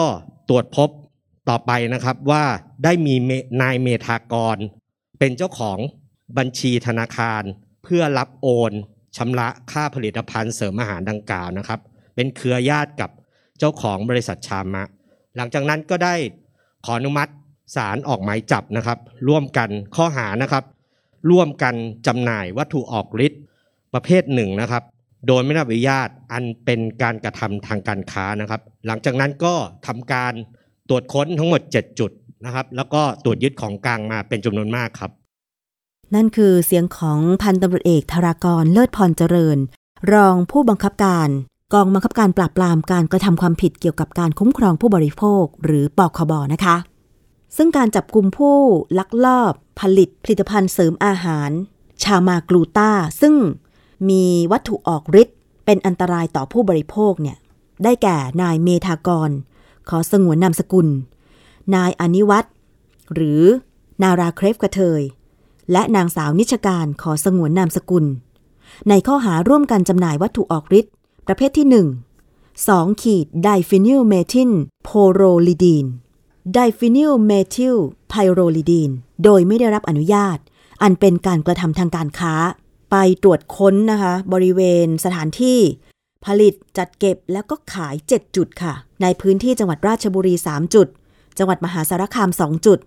[0.49, 0.91] ตรวจพบ
[1.49, 2.45] ต่อไปนะครับว่า
[2.85, 3.15] ได้มี
[3.63, 4.57] นายเมธากร
[5.19, 5.79] เป็นเจ้าของ
[6.39, 7.43] บัญชีธนาคาร
[7.85, 8.73] เพื่อรับโอน
[9.17, 11.81] ชำระค่าผลิตภัณฑ์เสริมอาหารดังกล่าวนะครับ
[12.15, 13.11] เป็นเครือญาติกับ
[13.59, 14.85] เจ้าของบริษัทชามะ
[15.37, 16.15] หลังจากนั้นก็ได้
[16.85, 17.33] ขออนุมัติ
[17.77, 20.65] ศาลออกหมายจับนะครับ ร่วมกันข้อหานะครับ
[21.31, 21.75] ร่วมกัน
[22.07, 23.43] จำหน่ายวัตถุออกฤทธิ์
[23.95, 24.83] ประเภทหนึ่งนะครับ
[25.27, 29.55] โดยไม่ได้รับอนุญาตอันเป็นการกระทำทางการค้านะครับ หลังจากนั้นก็
[29.87, 30.33] ทำการ
[30.89, 32.11] ตรวจค้นทั้งหมด 7 จุด
[32.45, 35.11] นะครับ แล้วก็ตรวจยึดของกลางมาเป็นจำนวนมากครับ
[36.15, 39.59] นั่นคือเสียงของพันตำรวจเอกธารากรเลิศพรเจริญ
[40.13, 41.29] รองผู้บังคับการ
[41.75, 46.77] กองบังคับการปราบปรามการกระทำความผิดเกี่ยวกับการคุ้มครองผู้บริโภค หรือปคบนะคะ
[47.57, 48.59] ซึ่งการจับกลุ่มผู้
[48.99, 51.51] ลักลอบ ผลิตผลิตภัณฑ์เสริมอาหาร
[52.03, 53.35] ชามากลูต้าซึ่ง
[54.09, 57.37] มีวัตถุออกฤทธิ์เป็นอันตรายต่อผู้บริโภคเนี่ย
[57.85, 59.31] ได้แก่นายเมธากร
[59.89, 60.89] ขอสงวนนามสกุล
[61.75, 62.49] นายอนิวัตร
[63.15, 63.43] หรือ
[64.03, 65.03] นาราเครปกะเทย
[65.73, 68.05] และนางสาวนิชการขอสงวนนามสกุล
[68.89, 70.93] ในข้อหาร่วมกันจำหน่ายวัตถุออกฤทธิ์
[71.27, 71.87] ประเภทที่ 1
[72.49, 74.53] 2ขีดไดฟินิลเมทิล
[74.85, 75.87] ไพโรลิดีน
[76.53, 77.77] ไดฟินิลเมทิล
[78.09, 78.91] ไพโรลิดีน
[79.25, 80.39] โดยไม่ได้รับอนุญาต
[80.83, 82.35] อันเป็นการกระทำทางการค้า
[82.91, 85.59] ไปตรวจค้นนะคะ บริเวณสถานที่
[86.25, 90.89] ผลิตจัดเก็บแล้วก็ขาย 7 จุดค่ะ ในพื้นที่จังหวัดราชบุรี 3 จุด
[91.39, 92.79] จังหวัดมหาสารคาม 2 จุด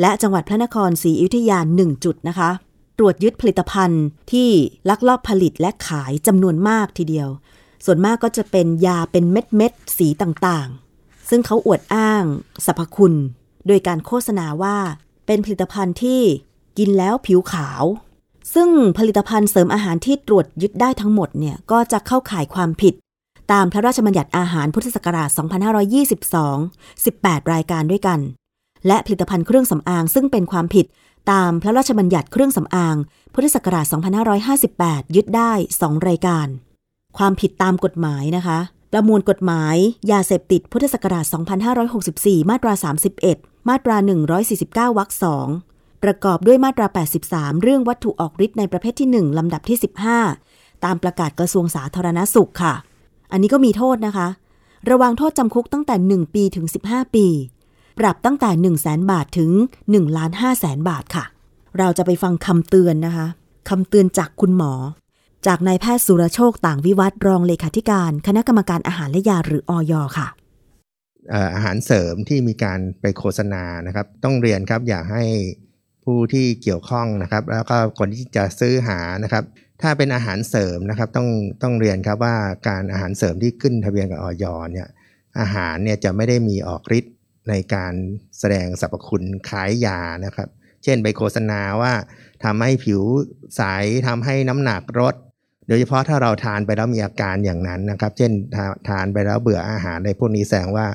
[0.00, 2.50] และจังหวัดพระนครศรีอยุธยา 1 จุดนะคะ
[2.98, 4.48] ตรวจยึดผลิตภัณฑ์ที่
[4.88, 7.28] ลักลอบผลิตและขายจำนวนมากทีเดียว
[7.84, 12.24] ส่วนมากก็จะเป็นยาเป็นเม็ดเม็ดๆสีต่างๆ ซึ่งเขาอวดอ้าง
[12.64, 13.14] สรรพคุณ
[13.66, 14.76] โดยการโฆษณาว่า
[15.26, 16.20] เป็นผลิตภัณฑ์ที่
[16.78, 17.82] กินแล้วผิวขาว
[18.54, 22.94] ซึ่งผลิตภัณฑ์เสริมอาหารที่ตรวจยึดได้ทั้งหมดเนี่ยก็จะเข้าข่ายความผิด
[23.52, 25.30] ตามพระราชบัญญัติอาหารพุทธศักราช
[26.50, 28.20] 2522 18 รายการด้วยกัน
[28.86, 30.86] และผลิตภัณฑ์เครื่องสำอางซึ่งเป็นความผิด
[31.30, 32.96] ตามพระราชบัญญัติเครื่องสำอาง
[33.34, 33.86] พุทธศักราช
[34.50, 36.46] 2558 ยึดได้ 2 รายการ
[37.18, 38.58] ความผิดตามกฎหมายนะคะ
[38.92, 39.76] ประมวลกฎหมาย
[40.10, 41.24] ยาเสพติดพุทธศักราช
[41.88, 42.72] 2564 มาตรา
[43.22, 43.96] 31 มาตรา
[44.46, 45.10] 149 วรรค
[45.56, 46.86] 2ประกอบด้วยมาตรา
[47.24, 49.78] 83 เรื่องวัตถุออกฤทธิ์ในประเภทที่ 1 ลำดับที่
[50.30, 52.74] 15 ตามประกาศกระทรวงสาธารณสุขค่ะ
[53.32, 54.28] อันนี้ก็มีโทษนะคะ
[54.90, 57.26] ระวังโทษจำคุกตั้งแต่ 1 ปีถึง 15 ปี
[57.98, 59.50] ปรับตั้งแต่ 1 0 0 0 0แบาทถึง
[59.84, 61.24] 1ล้าน5แสนบาทค่ะ
[61.78, 63.26] เราจะไปฟังคำเตือนนะคะ
[63.68, 64.72] คำเตือนจากคุณหมอ
[65.46, 70.28] จากนายแพทย์สุรโชคต่างวิวัฒน์รองเลขาธิการ คณะกรรมการอาหารและยาหรืออยค่ะ
[71.30, 75.24] เอ่ออาหารเสริมที่มีการไปโฆษณานะครับ ต้องเรียนครับอยากให้
[76.04, 79.44] ผู้ที่เกี่ยวข้องนะครับ แล้วก็คนที่จะซื้อหานะครับ
[79.82, 81.28] ถ้าเป็นอาหารเสริมนะครับ ต้อง
[81.62, 82.36] ต้องเรียนครับว่า
[82.68, 84.88] การอาหารเสริมที่ขึ้นทะเบียนกับออยเนี่ย
[85.40, 87.14] อาหารเนี่ยจะไม่ได้มีออกฤทธิ์
[87.48, 87.94] ในการ
[88.38, 90.48] แสดงสรรพคุณคล้ายยานะครับ
[90.84, 91.92] เช่นไปโฆษณาว่า
[92.44, 93.02] ทำให้ผิว
[93.56, 93.62] ใส
[94.06, 95.14] ทำให้น้ำหนักลด
[95.68, 98.32] โดยเฉพาะถ้าเราทานไปแล้วมีอาการอย่างนั้นนะครับ เช่น
[98.88, 100.86] ทานไปแล้วเบื่ออาหารในพวกนี้แสดงว่า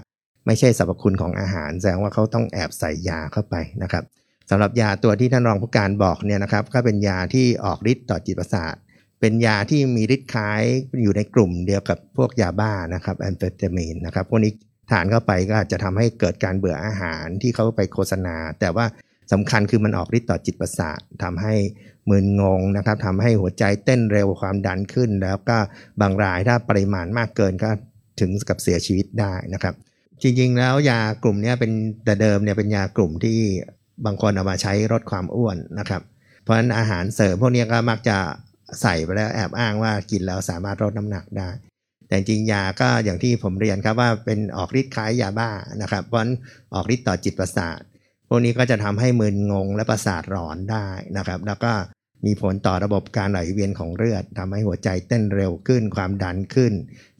[0.45, 4.03] ไม่ใช่สรรพคุณของอาหาร แสดงว่าเขาต้องแอบใส่ยาเข้าไปนะครับ
[4.49, 8.75] สำหรับยาตัวที่ท่านรองผู้การบอกเนี่ยนะครับ ก็เป็นยาที่ออกฤทธิ์ต่อจิตประสาท
[9.19, 10.62] เป็นยาที่มีฤทธิ์คล้าย
[11.01, 14.51] อยู่ในกลุ่มเดียวกับพวกยาบ้านะครับแอมเฟตามีนนะครับพวกนี้
[14.91, 18.86] ทานเข้าไปก็อาจจะทำให้เกิดการเบื่ออาหารที่เขาไปโฆษณา แต่ว่า
[19.31, 21.53] สำคัญคือมันออกฤทธิ์ต่อจิตประสาททำให้
[22.09, 25.57] มึนงงนะครับทำให้หัวใจเต้นเร็วความดันขึ้น แล้วก็
[26.01, 27.69] บางรายถ้าปริมาณมากเกินก็
[28.19, 29.75] ถึงกับเสียชีวิตได้นะครับ
[30.21, 31.71] จริงๆ แล้วยากลุ่มนี้เป็น
[32.05, 33.37] แต่เดิมเนี่ยเป็นยากลุ่มที่
[34.05, 36.01] บางคนเอามาใช้ลดความอ้วนนะครับ
[36.43, 38.17] เพราะฉะนั้นอาหารเสริมพวกนี้ก็มักจะ
[38.81, 41.49] ใส่ไปแล้วแอบอ้างว่ากินแล้วสามารถลดน้ำหนักได้
[42.07, 45.49] แต่จริงยาก็อย่างที่ผมเรียนครับว่าเป็นออกฤทธิ์คล้ายยาบ้า
[45.81, 46.33] นะครับ เพราะฉะนั้น
[46.73, 47.79] ออกฤทธิ์ต่อจิตประสาท
[48.33, 51.73] วกนี้ก็จะทำให้มึนงงและประสาทหลอนได้นะครับ แล้วก็
[52.25, 56.73] มีผลต่อระบบการไหลเวียนของเลือดทำให้หัวใจเต้นเร็วขึ้น ความดันขึ้น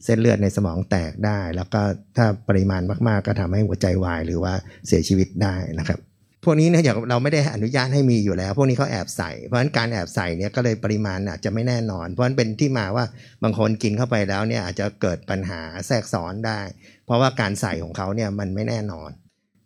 [0.04, 1.82] เส้นเลือดในสมองแตกได้ แล้วก็
[2.16, 4.54] ถ้าปริมาณมากๆ ก็ทำให้หัวใจวายหรือว่า
[4.86, 6.00] เสียชีวิตได้นะครับ
[6.44, 13.04] พวกนี้เนี่ยอย่างเราไม่ได้อนุญาตให้มีอยู่แล้ว พวกนี้เขาแอบใส่ เพราะฉะนั้นการแอบใส่เนี่ยก็เลยปริมาณอาจจะไม่แน่นอน เพราะฉะนั้นเป็นที่มาว่า
[13.42, 16.60] บางคนกินเข้าไปแล้วเนี่ยอาจจะเกิดปัญหาแทรกซ้อนได้
[17.06, 19.10] เพราะว่าการใส่ของเขาเนี่ยมันไม่แน่นอน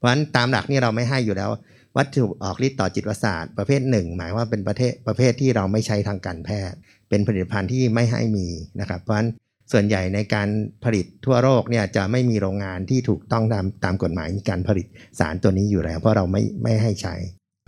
[0.07, 1.51] ราะฉะนั้นตามหลักนี่เราไม่ให้อยู่แล้ว
[1.97, 6.77] วัตถุออกฤทธิ์ต่อจิตประสาทประเภทหนึ่งหมายว่าเป็นประเภทประเภทที่เราไม่ใช้ทางการแพทย์
[7.09, 8.47] เป็นผลิตภัณฑ์ที่ไม่ให้มี
[8.81, 9.29] นะครับ เพราะฉะนั้น
[9.73, 10.49] ส่วนใหญ่ในการ
[10.85, 14.87] ผลิตทั่วโลกเนี่ยจะไม่มีโรงงานที่ถูกต้องตามตามกฎหมายมีการผลิต
[15.19, 17.15] สารตัวนี้อยู่แล้ว เพราะเราไม่ไม่ให้ใช้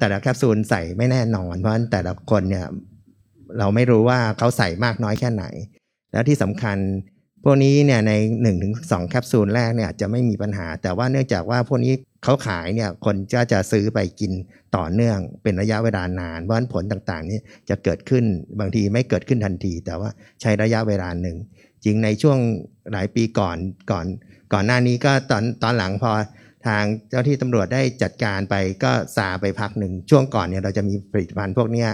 [0.00, 2.66] แต่ละแคปซูลใส่ไม่แน่นอน เพราะฉะนั้นแต่ละคนเนี่ย
[3.58, 5.44] เราไม่รู้ว่าเขาใส่มากน้อยแค่ไหน
[6.12, 6.78] แล้วที่สำคัญ
[7.44, 11.92] พวกนี้เนี่ยใน1นถึงสแคปซูลแรกเนี่ยจะไม่มีปัญหา แต่ว่าเนื่องจากว่าพวกนี้
[12.24, 14.32] เขาขายเนี่ยคนก็จะซื้อไปกิน
[14.76, 18.24] ต่อเนื่องเป็นระยะเวลานานเพราะฉะนั้นผลต่างๆนี่จะเกิดขึ้น
[18.60, 21.36] บางทีไม่เกิดขึ้นทันที แต่ว่าใช้ระยะเวลาหนึ่ง
[21.84, 22.38] จริงในช่วง
[22.92, 23.56] หลายปีก่อน
[23.90, 24.06] ก่อน
[24.52, 26.12] ก่อนหน้านี้ก็ตอนตอนหลังพอ
[26.66, 28.54] ทางเจ้าที่ตำรวจได้จัดการไป
[28.84, 31.90] ก็ซาไปพักหนึ่งช่วงก่อนเนี่ยเราจะมีผลิตภัณฑ์พวกเนี้ย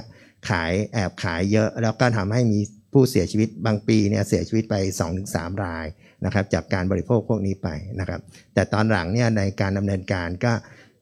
[0.48, 2.60] ขายแอบขายเยอะ แล้วก็ทำให้มี
[2.92, 4.74] ผู้เสียชีวิตบางปีเนี่ยเสียชีวิตไป
[5.20, 5.86] 2-3 ราย
[6.24, 7.68] นะครับจากการบริโภคพวกนี้ไป
[8.00, 8.20] นะครับ
[8.54, 10.52] แต่ตอนหลังเนี่ยในการดำเนินการก็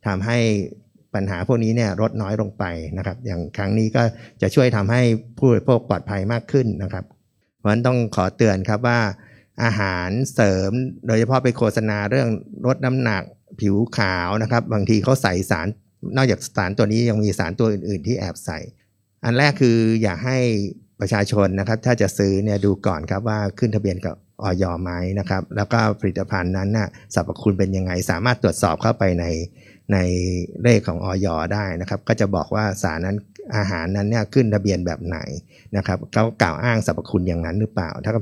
[0.06, 0.38] ทำให้
[1.14, 2.64] ปัญหาพวกนี้เนี่ยลดน้อยลงไป
[2.98, 4.02] นะครับ อย่างครั้งนี้ก็
[4.42, 5.02] จะช่วยทำให้
[5.38, 7.04] ผู้บริโภคปลอดภัยมากขึ้นนะครับ
[7.58, 9.00] เพราะฉะนั้นต้องขอเตือนครับว่า
[9.64, 10.70] อาหารเสริม
[11.06, 12.28] โดยเฉพาะไปโฆษณาเรื่อง
[12.66, 13.22] ลดน้ำหนัก
[13.61, 15.66] ผิวขาวนะครับ บางทีเขาใส่สาร
[16.16, 18.58] นอกจากสารตัวนี้ยังมีสารตัวอื่น ๆ ที่แอบใส่
[19.24, 20.38] อันแรกคืออยากให้
[21.00, 29.26] ประชาชนนะครับ ถ้าจะซื้อเนี่ยดูก่อนครับว่าขึ้นทะเบียนกับ ออยไหมนะครับ แล้วก็ผลิตภัณฑ์นั้นน่ะสรรพคุณเป็นยังไงสามารถตรวจสอบเข้าไปใน
[29.92, 29.98] ใน
[30.62, 33.16] เลขของออยได้นะครับ ก็จะบอกว่าสารนั้น
[33.57, 35.18] อาหารนั้นเนี่ยขึ้นทะเบียนแบบไหน
[35.76, 38.12] นะครับเขากล่าวอ้างสรรพคุณอย่างนั้นหรือเปล่า ถ้า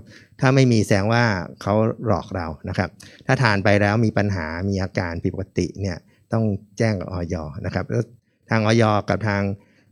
[0.40, 1.24] ถ้าไม่มีแสดงว่า
[1.62, 1.74] เขา
[2.06, 2.88] หลอกเรานะครับ
[3.26, 5.96] ถ้าทานไปแล้วมีปัญหามีอาการผิดปกติเนี่ย
[6.32, 6.44] ต้อง
[6.78, 8.02] แจ้งกับออยนะครับแล้ว
[8.50, 9.42] ทางออยกับทาง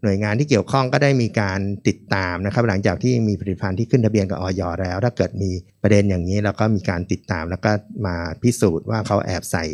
[0.02, 5.50] หน่วยงานที่เกี่ยวข้องก็ได้มีการติดตามนะครับ หลังจากที่มีผลิตภัณฑ์ที่ขึ้นทะเบียนกับออยแล้ว ถ้าเกิดมี
[5.82, 7.72] ประเด็นอย่างนี้เราก็มีการติดตาม แล้วก็
[8.06, 9.64] มาพิสูจน์ว่าเขาแอบใส่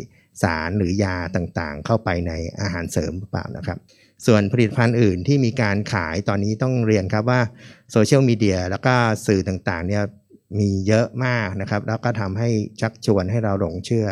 [0.43, 3.77] สารหรือยาต่างๆ เข้าไปในอาหารเสริมหรือเปล่านะครับ
[4.25, 7.41] ส่วนผลิตภัณฑ์อื่นที่มีการขายตอนนี้ต้องเรียนครับว่า
[7.91, 8.93] โซเชียลมีเดียแล้วก็
[9.27, 10.03] สื่อต่างๆเนี่ย
[10.59, 12.49] มีเยอะมากนะครับ แล้วก็ทำให้
[12.81, 14.07] ชักชวนให้เราหลงเชื่อ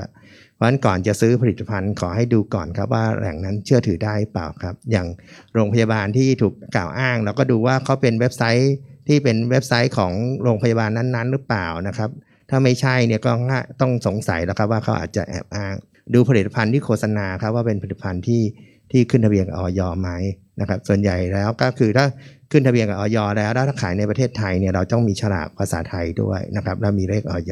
[0.55, 5.07] เพราะฉะนั้นก่อนจะซื้อผลิตภัณฑ์ขอให้ดูก่อนครับว่าแหล่งนั้นเชื่อถือได้เปล่าครับ อย่าง
[5.53, 8.73] โรงพยาบาลที่ถูกกล่าวอ้าง เราก็ดูว่าเขาเป็นเว็บไซต์
[9.07, 10.13] ที่เป็นเว็บไซต์ของ
[10.43, 12.09] โรงพยาบาลนั้นๆ หรือเปล่านะครับ
[12.49, 13.31] ถ้าไม่ใช่เนี่ยก็
[13.81, 15.75] ต้องสงสัยแล้วครับว่าเขาอาจจะแอบอ้าง
[16.13, 18.41] ดูผลิตภัณฑ์ที่โฆษณาครับว่าเป็นผลิตภัณฑ์ที่
[18.91, 20.09] ที่ขึ้นทะเบียนกับออยไหม
[20.61, 22.05] นะครับ ส่วนใหญ่แล้วก็คือถ้า
[22.51, 27.51] ขึ้นทะเบียนกับออยแล้วถ้าขายในประเทศไทยเนี่ยเราต้องมีฉลากภาษาไทยด้วยนะครับ แล้วมีเลขออย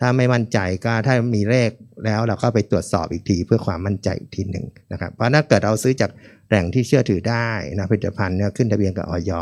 [0.00, 1.70] ถ้าไม่มั่นใจก็ถ้ามีเลข
[2.04, 6.10] แล้วเราก็ไปตรวจสอบอีกทีเพื่อความมั่นใจอีกทีหนึ่งนะครับ เพราะถ้าเกิดเราซื้อจาก
[6.48, 9.32] แหล่งที่เชื่อถือได้นะผลิตภัณฑ์เนี่ยขึ้นทะเบียนกับออย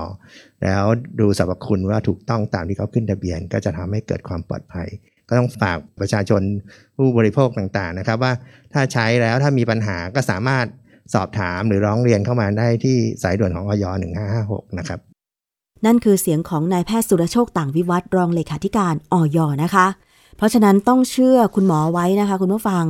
[0.62, 0.85] แล้ว
[1.21, 4.88] ดูสรรพคุณว่าถูกต้องตามที่เขาขึ้นทะเบียน ก็จะทำให้เกิดความปลอดภัย
[5.29, 6.43] ก็ต้องฝากประชาชน
[6.97, 8.33] ผู้บริโภคต่างๆนะครับ ว่า
[8.73, 10.67] ถ้าใช้แล้วถ้ามีปัญหาก็สามารถ
[11.14, 13.85] สอบถามหรือร้องเรียนเข้ามาได้ที่สายด่วนของออย
[14.31, 15.01] 1556 นะครับ
[15.87, 19.87] นั่นคือเสียงของนายแพทย์สุรโชคต่างวิวัฒรองเลขาธิการออยนะคะ
[20.37, 22.87] เพราะฉะนั้นต้องเชื่อคุณหมอไว้นะคะคุณผู้ฟัง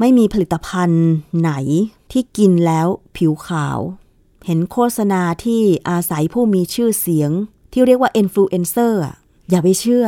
[0.00, 1.06] ไม่มีผลิตภัณฑ์
[1.40, 1.52] ไหน
[2.12, 3.78] ที่กินแล้วผิวขาว
[4.46, 7.30] เห็นโฆษณาที่อาศัยผู้มีชื่อเสียง
[7.72, 9.02] ที่เรียกว่าอินฟลูเอนเซอร์
[9.50, 10.06] อย่าไปเชื่อ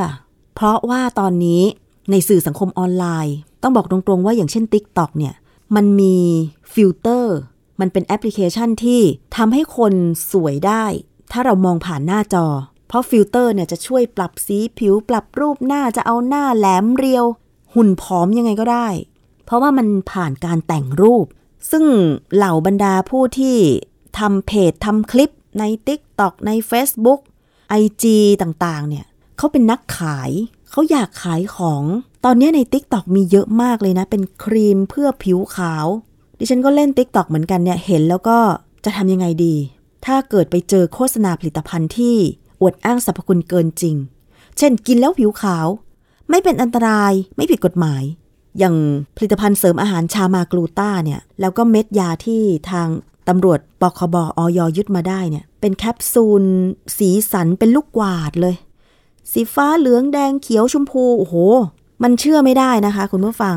[0.55, 1.63] เพราะว่าตอนนี้
[2.11, 5.35] ในสื่อสังคมออนไลน์ ต้องบอกตรงๆว่าอย่างเช่น TikTok เนี่ย
[5.77, 6.17] มันมี
[6.73, 7.37] ฟิลเตอร์
[7.81, 9.01] มันเป็นแอปพลิเคชันที่
[9.37, 9.93] ทำให้คน
[10.33, 10.85] สวยได้
[11.33, 12.47] ถ้าเรามองผ่านหน้าจอ
[12.93, 17.25] เพราะฟิลเตอร์เนี่ยจะช่วยปรับสีผิวปรับรูปหน้าจะเอาหน้าแหลมเรียว
[17.75, 18.89] หุ่นผอมยังไงก็ได้
[19.45, 21.27] เพราะว่ามันผ่านการแต่งรูป
[21.71, 21.85] ซึ่ง
[22.35, 23.57] เหล่าบรรดาผู้ที่
[24.19, 27.21] ทำเพจทำคลิปใน TikTok ใน Facebook
[27.81, 28.05] IG
[28.43, 29.05] ต่างๆ เนี่ย
[29.37, 30.31] เขาเป็นนักขาย
[30.71, 31.83] เขาอยากขายของ
[32.25, 35.87] ตอนนี้ใน Tik t o อกมีเยอะมากเลยนะ เป็นครีมเพื่อผิวขาว
[36.39, 38.39] ดิฉันก็เล่น Tik t o อกเหมือนกันเนี่ย เห็นแล้วก็
[38.85, 39.55] จะทำยังไงดี
[40.07, 42.17] ถ้าเกิดไปเจอโฆษณาผลิตภัณฑ์ที่
[42.63, 43.97] อวดอ้างสรรพคุณเกินจริง
[44.59, 45.67] เช่นกินแล้วผิวขาว
[46.31, 48.03] ไม่เป็นอันตรายไม่ผิดกฎหมาย
[48.59, 48.77] อย่าง
[49.17, 52.89] ผลิตภัณฑ์เสริมอาหารชามากลูต้าเนี่ย แล้วก็เม็ดยาที่ทาง
[53.29, 56.45] ตำรวจปคบออยยึดมาได้เนี่ย เป็นแคปซูล
[56.99, 58.55] สีสันเป็นลูกกวาดเลย
[59.33, 61.35] สีฟ้าเหลืองแดงเขียวชมพู โอ้โห
[62.03, 63.57] มันเชื่อไม่ได้นะคะ คุณผู้ฟัง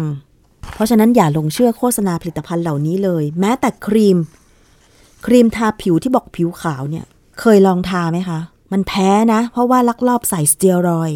[0.74, 4.18] เพราะฉะนั้นอย่าลงเชื่อโฆษณาผลิตภัณฑ์เหล่านี้เลย แม้แต่ครีม
[5.26, 7.06] ครีมทาผิวที่บอกผิวขาวเนี่ย
[7.40, 8.40] เคยลองทาไหมคะ
[8.78, 11.12] มันแพ้นะ เพราะว่าลักลอบใส่สเตียรอย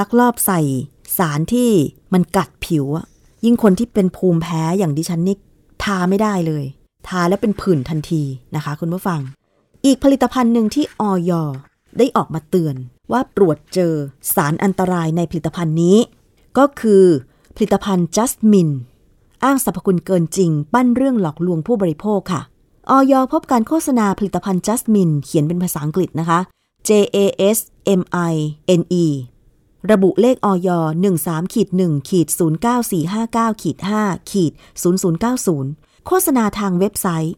[0.00, 0.60] ลักลอบใส่
[1.18, 1.70] สารที่
[2.12, 3.06] มันกัดผิวอะ
[3.44, 5.36] ยิ่งคนที่เป็นภูมิแพ้อย่างดิฉันนี่
[5.82, 6.64] ทาไม่ได้เลย
[7.08, 8.22] ทาแล้วเป็นผื่นทันที
[8.54, 9.20] นะคะ คุณผู้ฟัง
[9.84, 11.32] อีกผลิตภัณฑ์หนึ่งที่ออย
[11.98, 12.76] ได้ออกมาเตือน
[13.12, 13.92] ว่าตรวจเจอ
[14.34, 15.96] สารอันตรายในผลิตภัณฑ์นี้
[16.58, 17.04] ก็คือ
[17.56, 18.70] ผลิตภัณฑ์จัสมิน
[19.44, 22.42] อ้างสรรพคุณเกินจริง ปั้นเรื่องหลอกลวงผู้บริโภคค่ะ
[22.90, 26.40] ออยพบการโฆษณาผลิตภัณฑ์จัสมินเขียนเป็นภาษาอังกฤษนะคะ
[26.88, 27.18] J A
[27.56, 27.58] S
[28.00, 28.34] M I
[28.80, 29.06] N E
[29.90, 30.68] ระบุเลขออย
[31.10, 32.28] 13ขีด1ขีด
[32.94, 34.52] 09459ขีด5ขีด
[35.28, 37.34] 0090 โฆษณาทางเว็บไซต์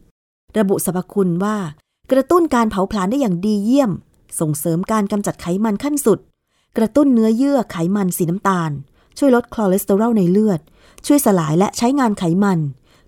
[0.57, 1.57] ระบุสรรพคุณว่า
[2.11, 3.91] กระตุ้นการเผาผลาญได้อย่างดีเยี่ยม
[4.39, 6.19] ส่งเสริมการกำจัดไขมันขั้นสุด
[6.77, 8.71] กระตุ้นเนื้อเยื่อไขมันสีน้ำตาล
[9.17, 10.59] ช่วยลดคอเลสเตอรอลในเลือด
[11.05, 12.59] ช่วยสลายและใช้งานไขมัน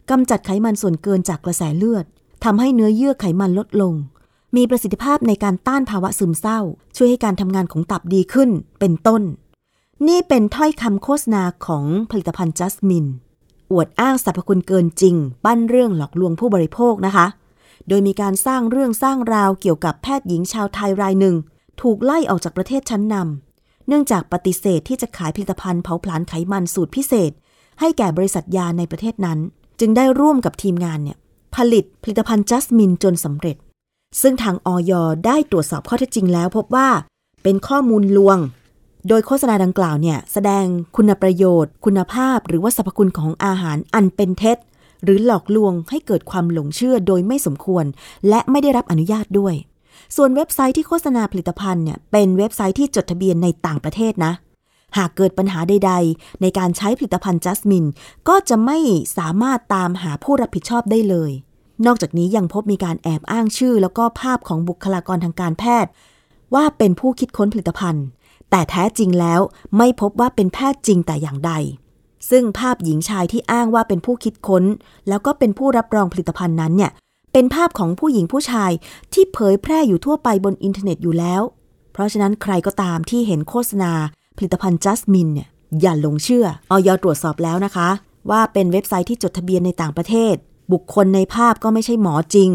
[0.09, 2.05] กำจัดไขมันส่วนเกินจากกระแสเลือด
[2.43, 3.93] ทำให้เนื้อเยื่อไขมันลดลง
[4.55, 6.59] มีประสิทธิภาพในการต้านภาวะซึมเศร้า
[6.95, 9.21] ช่วยให้การทำงานของตับดีขึ้น เป็นต้น
[10.07, 13.05] นี่เป็นถ้อยคำโฆษณาของผลิตภัณฑ์จัสมิน
[13.71, 15.15] อวดอ้างสรรพคุณเกินจริง
[15.45, 17.25] ปั้นเรื่องหลอกลวงผู้บริโภคนะคะ
[17.87, 21.35] โดยมีการสร้างเรื่องสร้างราวเกี่ยวกับแพทย์หญิงชาวไทยรายหนึ่ง
[21.81, 27.31] ถูกไล่ออกจากประเทศชั้นนำเนื่องจากปฏิเสธที่จะขายผลิตภัณฑ์เผาผลาญไขมันสูตรพิเศษ
[27.79, 29.39] ให้แก่บริษัทยาในประเทศนั้น
[29.79, 31.17] จึงได้ร่วมกับทีมงานเนี่ย
[31.55, 33.57] ผลิตผลิตภัณฑ์จัสมินจนสำเร็จ
[34.21, 34.91] ซึ่งทางออย
[35.25, 36.89] ได้ตรวจสอบข้อเท็จจริงแล้วพบว่า
[37.43, 38.37] เป็นข้อมูลลวง
[39.07, 44.57] โดยโฆษณาดังกล่าวเนี่ยแสดงคุณประโยชน์ คุณภาพ หรือว่าสรรพคุณของอาหารอันเป็นเท็จ
[45.03, 47.85] หรือหลอกลวงให้เกิดความหลงเชื่อโดยไม่สมควร
[48.29, 49.55] และไม่ได้รับอนุญาตด้วย
[50.15, 54.33] ส่วนเว็บไซต์ที่โฆษณาผลิตภัณฑ์เนี่ยเป็นเว็บไซต์ที่จดทะเบียนในต่างประเทศนะ
[54.97, 57.85] หากเกิดปัญหาใด ๆ ในการใช้ผลิตภัณฑ์จัสมิน
[58.29, 58.77] ก็จะไม่
[59.17, 61.31] สามารถตามหาผู้รับผิดชอบได้เลย
[61.85, 65.91] นอกจากนี้ยังพบมีการแอบอ้างชื่อ แล้วก็ภาพของบุคลากรทางการแพทย์
[66.53, 68.05] ว่าเป็นผู้คิดค้นผลิตภัณฑ์
[68.49, 69.41] แต่แท้จริงแล้ว
[69.77, 71.51] ไม่พบว่าเป็นแพทย์จริงแต่อย่างใด
[72.29, 74.63] ซึ่งภาพหญิงชายที่อ้างว่าเป็นผู้คิดค้น
[75.09, 76.91] แล้วก็เป็นผู้รับรองผลิตภัณฑ์นั้นเนี่ย
[77.33, 78.71] เป็นภาพของผู้หญิงผู้ชาย
[79.13, 81.41] ที่เผยแพร่อยู่ทั่วไปบนอินเทอร์เน็ตอยู่แล้ว
[81.93, 83.91] เพราะฉะนั้นใครก็ตามที่เห็นโฆษณา
[84.37, 85.47] ผลิตภัณฑ์จัสมินเนี่ย
[85.81, 86.89] อย่าหลงเชื่ออย.
[87.03, 87.89] ตรวจสอบแล้วนะคะ
[88.29, 90.35] ว่าเป็นเว็บไซต์ที่จดทะเบียนในต่างประเทศ
[90.71, 92.51] บุคคลในภาพก็ไม่ใช่หมอจริง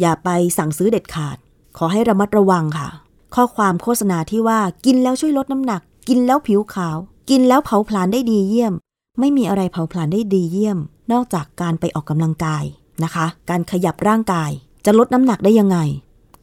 [0.00, 1.36] อย่าไปสั่งซื้อเด็ดขาด
[1.76, 2.88] ขอให้ระมัดระวังค่ะ
[3.34, 6.96] ข้อความโฆษณาที่ว่ากินแล้วช่วยลดน้ำหนัก กินแล้วผิวขาว
[7.30, 8.72] กินแล้วเผาผลาญได้ดีเยี่ยม
[9.20, 10.78] ไม่มีอะไรเผาผลาญได้ดีเยี่ยม
[11.12, 12.64] นอกจากการไปออกกำลังกาย
[13.04, 14.50] นะคะ การขยับร่างกาย
[14.84, 15.78] จะลดน้ำหนักได้ยังไง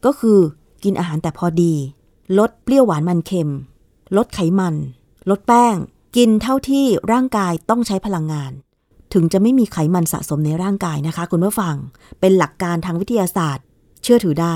[0.04, 0.38] ก็คือ
[0.84, 1.74] กินอาหารแต่พอดี
[2.38, 3.50] ลดเปรี้ยวหวานมันเค็ม
[4.16, 4.74] ลดไขมัน
[5.30, 5.76] ลดแป้ง
[6.16, 8.52] กินเท่าที่ร่างกายต้องใช้พลังงาน
[9.14, 11.74] ถึงจะไม่มีไขมันสะสมในร่างกายนะคะ คุณผู้ฟัง
[12.20, 13.64] เป็นหลักการทางวิทยาศาสตร์
[14.02, 14.54] เชื่อถือได้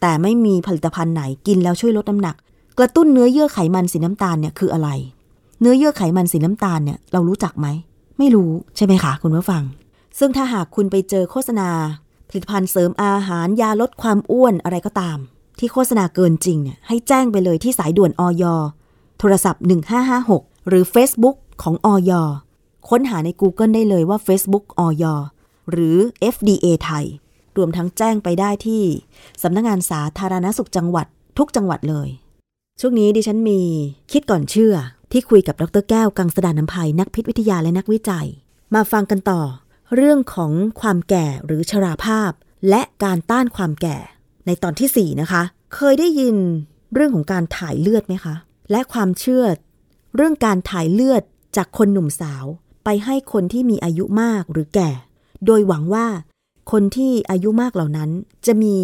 [0.00, 2.36] แต่ไม่มีผลิตภัณฑ์ไหนกินแล้วช่วยลดน้ำหนัก
[2.78, 4.88] กระตุ้นเนื้อเยื่อไขมันสีน้ำตาลเนี่ยคืออะไร
[5.60, 7.66] เนื้อเยื่อไขมันสีน้ำตาลเนี่ยเรารู้จักไหม
[8.18, 9.62] ไม่รู้ใช่ไหมคะคุณผู้ฟัง
[10.18, 11.68] ซึ่งถ้าหากคุณไปเจอโฆษณา
[12.28, 15.18] ผลิตภัณฑ์เสริมอาหารยาลดความอ้วนอะไรก็ตาม
[15.58, 18.44] ที่โฆษณาเกินจริงเนี่ยให้แจ้งไปเลยที่สายด่วนอย
[19.18, 19.62] โทรศัพท์
[20.16, 22.12] 1556 หรือ Facebook ของอย
[22.88, 25.04] ค้นหาใน Google ได้เลยว่า Facebook อย
[25.70, 25.98] หรือ
[26.34, 27.06] FDA ไทย
[27.56, 28.82] รวมทั้งแจ้งไปได้ที่
[29.42, 31.06] สำนักงงานสาธารณสุขจังหวัด
[31.38, 32.08] ทุกจังหวัดเลย
[32.80, 33.60] ช่วงนี้ดิฉันมี
[34.12, 34.74] คิดก่อนเชื่อ
[35.12, 38.28] ที่คุยกับดรแก้วกังสดานนภัยนักพิษวิทยาและนักวิจัย
[38.74, 39.42] มาฟังกันต่อ
[39.94, 42.30] เรื่องของความแก่หรือชราภาพ
[42.68, 43.96] และการต้านความแก่
[44.46, 45.42] ในตอนที่ 4 นะคะ
[45.74, 46.36] เคยได้ยิน
[46.94, 48.34] เรื่องของการถ่ายเลือดไหมคะ
[48.70, 49.44] และความเชื่อ
[50.16, 51.22] เรื่องการถ่ายเลือด
[51.56, 52.44] จากคนหนุ่มสาว
[52.88, 54.90] ไปให้คนที่มีอายุมากหรือแก่
[55.46, 56.06] โดยหวังว่า
[56.72, 58.10] คนที่อายุมากเหล่านั้น
[58.46, 58.76] จะมี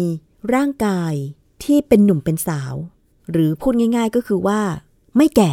[0.53, 1.13] ร่างกาย
[1.63, 2.73] ที่เป็นหนุ่มเป็นสาว
[3.31, 4.61] หรือพูดง่าย ๆ ก็คือว่า
[5.17, 5.51] ไม่แก่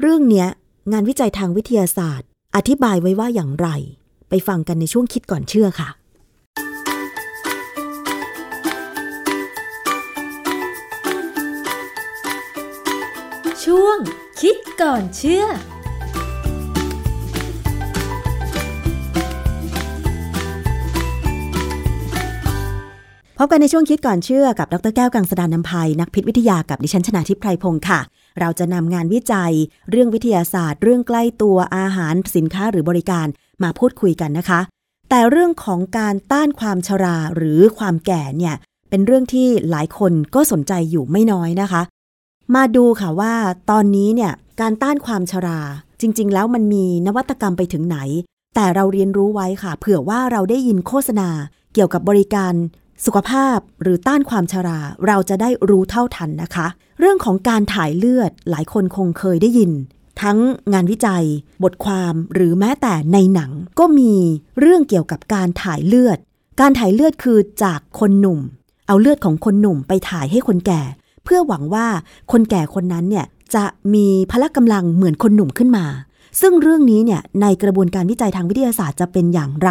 [0.00, 0.48] เรื่องเนี้ย
[0.92, 3.68] งานวิจัยทางวิทยาศาสตร์ อธิบายไว้ว่าอย่างไร
[4.28, 5.88] ไปฟังกันในช่วงคิดก่อนเชื่อค่ะ
[13.64, 13.98] ช่วง
[14.40, 15.44] คิดก่อนเชื่อ
[23.38, 28.00] พบกันในช่วงคิดก่อนเชื่อกับดรแก้วกังสดานนภัยนักพิษวิทยากับดิฉันชนาทิพไพรพงศ์ค่ะ
[28.40, 29.52] เราจะนำงานวิจัย
[29.90, 33.26] เรื่องวิทยาศาสตร์ เรื่องใกล้ตัวอาหารสินค้าหรือบริการ
[33.62, 34.60] มาพูดคุยกันนะคะ
[35.10, 38.54] แต่เรื่องของการต้านความชราหรือความแก่เนี่ย
[38.90, 41.82] เป็นเรื่องที่หลายคนก็สนใจอยู่ไม่น้อยนะคะ
[42.54, 43.34] มาดูค่ะว่า
[43.70, 45.60] ตอนนี้เนี่ยการต้านความชรา
[46.00, 47.98] จริง ๆ แล้วมันมีนวัตกรรมไปถึงไหน
[48.54, 51.28] แต่เราเรียนรู้ไว้ค่ะ เผื่อว่าเราได้ยินโฆษณา
[51.74, 52.54] เกี่ยวกับบริการ
[53.04, 56.66] สุขภาพหรือต้านความชราเราจะได้รู้เท่าทันนะคะ
[57.00, 59.72] เรื่องของการถ่ายเลือดหลายคนคงเคยได้ยิน
[60.22, 60.38] ทั้ง
[60.72, 61.24] งานวิจัย
[61.64, 64.14] บทความหรือแม้แต่ในหนังก็มี
[64.60, 66.18] เรื่องเกี่ยวกับการถ่ายเลือด
[66.60, 68.40] การถ่ายเลือดคือจากคนหนุ่ม
[68.86, 70.82] เอาเลือดของคนหนุ่มไปถ่ายให้คนแก่
[71.24, 71.86] เพื่อหวังว่า
[72.32, 75.86] คนแก่คนนั้นเนี่ยจะมีพละกำลังเหมือนคนหนุ่มขึ้นมา
[76.40, 79.70] ซึ่งเรื่องนี้เนี่ยในกระบวนการวิจัยทางวิทยาศาสตร์จะเป็นอย่างไร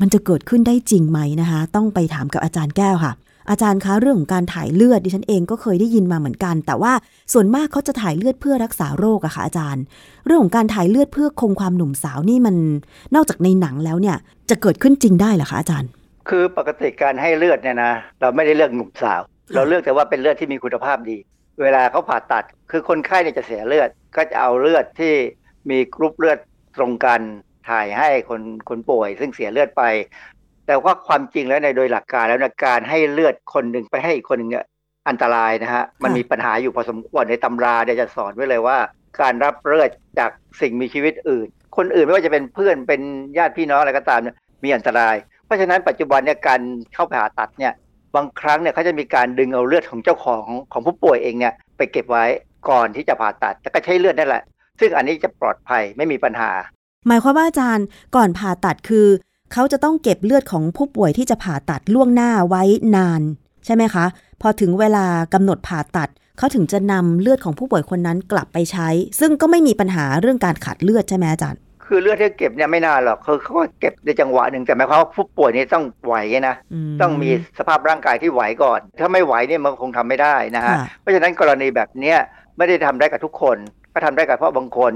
[0.00, 3.12] มันจะเกิดขึ้นได้จริงไหมนะคะ ต้องไปถามกับอาจารย์แก้วค่ะ
[3.50, 6.92] อาจารย์คะเรื่องของการถ่ายเลือดดิฉันเองก็เคยได้ยินมาเหมือนกัน แต่ว่า
[7.32, 9.82] ส่วนมากเขาจะถ่ายเลือดเพื่อรักษาโรคอะค่ะอาจารย์
[10.26, 12.56] เรื่องของการถ่ายเลือดเพื่อคงความหนุ่มสาวนี่มัน
[13.14, 14.16] นอกจากในหนังแล้วเนี่ย
[14.50, 15.88] จะเกิดขึ้นจริงได้เหรอคะอาจารย์
[16.28, 19.20] คือปกติการให้เลือดเนี่ยนะเราไม่ได้เลือกหนุ่มสาว
[19.54, 21.16] เราเลือกแต่ว่าเป็นเลือดที่มีคุณภาพดี
[21.62, 25.14] เวลาเขาผ่าตัด คือคนไข้เนี่ยจะเสียเลือดก็จะเอาเลือดที่
[25.70, 26.38] มีกรุ๊ปเลือด
[26.76, 27.20] ตรงกัน
[27.70, 29.82] ถ่ายให้คนคนป่วย ซึ่งเสียเลือดไป
[30.66, 34.64] แต่ว่าความจริงแล้วในโดยหลักการแล้วนะการให้เลือดคนหนึ่งไปให้อีกคนหนึ่งเนี่ย
[35.08, 38.78] อันตรายนะฮะมันมีปัญหาอยู่พอสมควรในตำราเนี่ยจะสอนไว้เลยว่า
[39.20, 43.00] การรับเลือดจากสิ่งมีชีวิตอื่น คนอื่นไม่ว่าจะเป็นเพื่อนเป็น
[43.38, 46.60] ญาติพี่น้องอะไรก็ตามเนี่ยมีอันตราย เพราะฉะนั้นปัจจุบันเนี่ยการ
[46.94, 47.72] เข้าผ่าตัดเนี่ย
[48.16, 52.24] บางครั้งเนี่ยเขาจะมีการดึงเอาเลือดของเจ้าของของผู้ป่วยเองเนี่ยไปเก็บไว้
[52.70, 54.42] ก่อนที่จะผ่าตัดแล้วก็ใช้เลือดนั่นแหละ
[54.80, 56.50] ซึ่งอันนี้จะปลอดภัยไม่มีปัญหา
[57.06, 57.86] หมายความว่าอาจารย์
[58.16, 59.06] ก่อนผ่าตัดคือ
[59.52, 62.62] เขาจะต้องเก็บเลือดของผู้ป่วยที่จะผ่าตัดล่วงหน้าไว้
[62.96, 63.22] นาน
[63.64, 64.04] ใช่ไหมคะ
[64.42, 68.88] พอถึงเวลากำหนดผ่าตัด เขาถึงจะนำเลือดของผู้ป่วยคนนั้นกลับไปใช้
[69.20, 76.14] ซึ่งก็ไม่มีปัญหาเรื่องการขาดเลือดใช่ไหมอาจารย์คือเลือดที่เก็บเนี่ยไม่นานหรอกคือเขาก็เก็บในจังหวะหนึ่งแต่หมายความว่าผู้ป่วยนี่ต้องไหว
[76.48, 76.56] นะ
[77.02, 82.18] ต้องมีสภาพร่างกายที่ไหวก่อน ถ้าไม่ไหวเนี่ยมันคงทำไม่ได้นะฮะค่ะเพราะฉะนั้นกรณีแบบเนี้ย
[82.56, 83.56] ไม่ได้ทำได้กับทุกคน
[83.92, 84.92] ก็ทำได้กับเฉพาะบางคน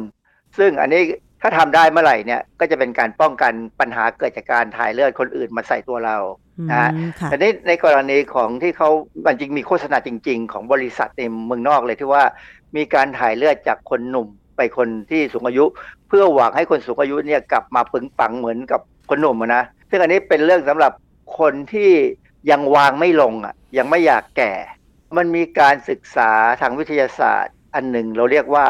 [0.59, 1.01] ซึ่งอันนี้
[1.43, 6.17] ถ้าทำได้เมื่อไหร่เนี่ยก็จะเป็นการป้องกันปัญหาเกิดจากการถ่ายเลือดคนอื่นมาใส่ตัวเรา
[6.71, 8.91] นะฮะอืมค่ะแต่ในในกรณีของที่เขา
[9.27, 12.25] มันจริงมีโฆษณาจริง ๆ ของบริษัทในเมืองนอกเลยที่ว่า
[12.77, 15.65] มีการถ่ายเลือดจากคนหนุ่มไปคนที่สูงอายุ
[16.09, 18.81] เพื่อหวังให้คนสูงอายุเนี่ยกลับมาปึงปังเหมือนกับ
[19.11, 20.93] คนหนุ่มอะนะซึ่งอันนี้เป็นเรื่องสำหรับ
[21.39, 21.91] คนที่
[22.51, 24.53] ยังวางไม่ลงอะยังไม่อยากแก่
[25.17, 26.31] มันมีการศึกษา
[26.61, 28.67] ทางวิทยาศาสตร์ อันหนึ่งเราเรียกว่า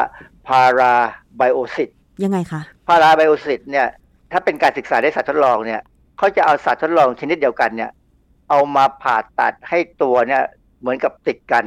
[0.47, 0.95] พารา
[1.37, 1.89] ไบโอซิส
[2.23, 3.87] ยังไงคะพาราไบโอซิสเนี่ย
[4.31, 5.81] ถ้าเป็นการศึกษาในสัตว์ทดลองเนี่ย
[6.17, 7.91] เขาจะเอาสัตว์ทดลองชนิดเดียวกันเนี่ย
[8.49, 10.41] เอามาผ่าตัดให้ตัวเนี่ย
[10.81, 11.65] เหมือนกับติดกัน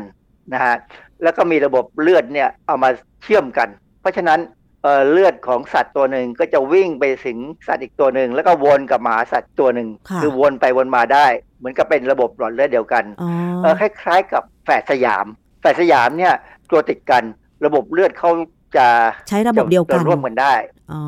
[0.52, 0.74] นะฮะ
[1.22, 2.90] แล้วก็มีระบบเลือดเนี่ยเอามา
[3.22, 3.68] เชื่อมกัน
[4.00, 4.40] เพราะฉะนั้น
[4.82, 11.26] เอ่อเลือดของสัตว์ตัวหนึ่งก็จะวิ่งไปถึงสัตว์อีกตัวหนึ่งแล้วก็วนกับหมาสัตว์ตัวหนึ่งค่ะอวนไปวนมาได้
[11.58, 13.30] เหมือนกับเป็นระบบหลอดเลือดเดียวกันอ๋อ
[13.62, 15.26] เออคล้ายๆ กับแฝดสยาม
[15.60, 16.34] แฝดสยามเนี่ย
[16.70, 17.24] ตัวติดกัน
[17.64, 18.30] ระบบเลือดเขา
[18.76, 18.86] จะ
[19.28, 20.54] ใช้ระบบเดียวกันจะร่วมกันได้
[20.92, 21.00] อ๋อ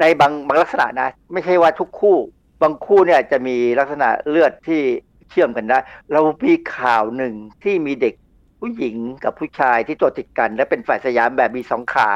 [0.00, 2.16] ในบางบางลักษณะนะ ไม่ใช่ว่าทุกคู่
[2.62, 4.82] บางคู่เนี่ยจะมีลักษณะเลือดที่
[5.30, 5.78] เชื่อมกันได้
[6.12, 8.14] เรามีข่าวหนึ่งที่มีเด็ก
[8.60, 12.08] ผู้หญิงกับผู้ชายที่ตัวติดกัน และเป็นฝ่ายสยามแบบมีสองขา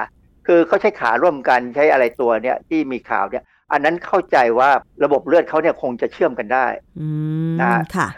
[0.47, 4.71] คือเขาใช้ขาร่วมกันใช้อะไรตัวเนี่ยที่มีข่าวเนี่ย อันนั้นเข้าใจว่า
[5.05, 6.67] ระบบเลือดเขาเนี่ยคงจะเชื่อมกันได้
[7.01, 7.09] อื
[7.53, 8.09] มนะค่ะ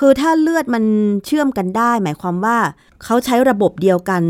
[0.00, 0.84] คือถ้าเลือดมัน
[1.26, 2.58] เชื่อมกันได้ หมายความว่า
[3.04, 4.22] เขาใช้ระบบเดียวกัน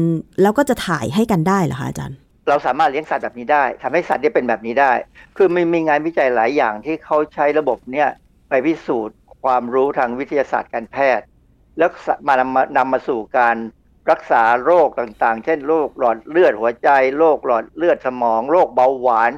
[0.43, 4.93] แล้วก็จะถ่ายให้กันได้เหรอคะอาจารย์ เราสามารถเลี้ยงสัตว์แบบนี้ได้ทำให้สัตว์ได้เป็นแบบนี้ได้
[5.37, 8.09] คือมีมีงานวิจัยหลายอย่างที่เขาใช้ระบบเนี่ย
[8.49, 11.25] ไปพิสูจน์ความรู้ทางวิทยาศาสตร์การแพทย์
[11.79, 11.91] แล้ว
[12.29, 13.57] มานำมานำมาสู่การ
[14.11, 16.89] รักษาโรคต่างๆ เช่นโรคหลอดเลือดหัวใจ
[17.19, 19.33] โรคหลอดเลือดสมอง โรคเบาหวาน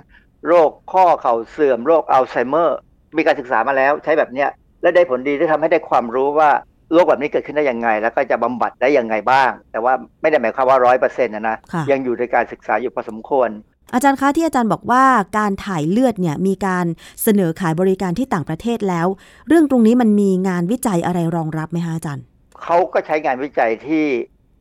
[0.48, 2.78] โรคข้อเข่าเสื่อม โรคอัลไซเมอร์
[3.16, 4.50] มีการศึกษามาแล้วใช้แบบเนี้ย
[4.84, 6.50] และได้ผลดีที่ทำให้ได้ความรู้ว่า
[6.92, 13.50] โรคแบบนี้เกิดขึ้นได้ยังไง แล้วก็จะบำบัดได้ยังไงบ้าง แต่ว่าไม่ได้หมายความว่าร้อยเปอร์เซ็นต์นะนะค่ะยังอยู่ในการศึกษาอยู่พอสมควร
[13.94, 15.04] อาจารย์คะที่อาจารย์บอกว่า
[15.38, 16.86] การถ่ายเลือดเนี่ยมีการ
[17.22, 19.06] เสนอขายบริการที่ต่างประเทศแล้ว
[19.48, 22.24] เรื่องตรงนี้มันมีงานวิจัยอะไรรองรับไหมคะอาจารย์
[22.62, 24.04] เขาก็ใช้งานวิจัยที่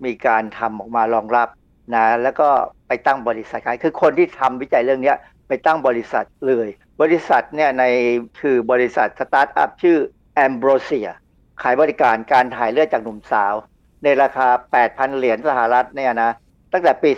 [0.06, 1.48] มีการทำออกมารองรับ
[1.96, 2.48] นะแล้วก็
[2.88, 5.18] ไปตั้งบริษัทขายคือคนที่ทำวิจัยเรื่องเนี้ย
[5.54, 6.68] ไปตั้งบริษัทเลย
[7.02, 7.84] บริษัทเนี่ยใน
[8.42, 9.98] คือบริษัทสตาร์ทอัพชื่อ
[10.46, 11.10] Ambrosia
[11.62, 13.54] ขายบริการการถ่ายเลือดจากหนุ่มสาว
[14.04, 14.48] ในราคา
[14.84, 16.32] 8,000 เหรียญสหรัฐเนี่ยนะ
[16.74, 17.10] ตั้งแต่ปี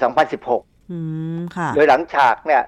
[0.41, 0.99] 2016อื
[1.38, 2.63] มค่ะโดยหลังฉากเนี่ย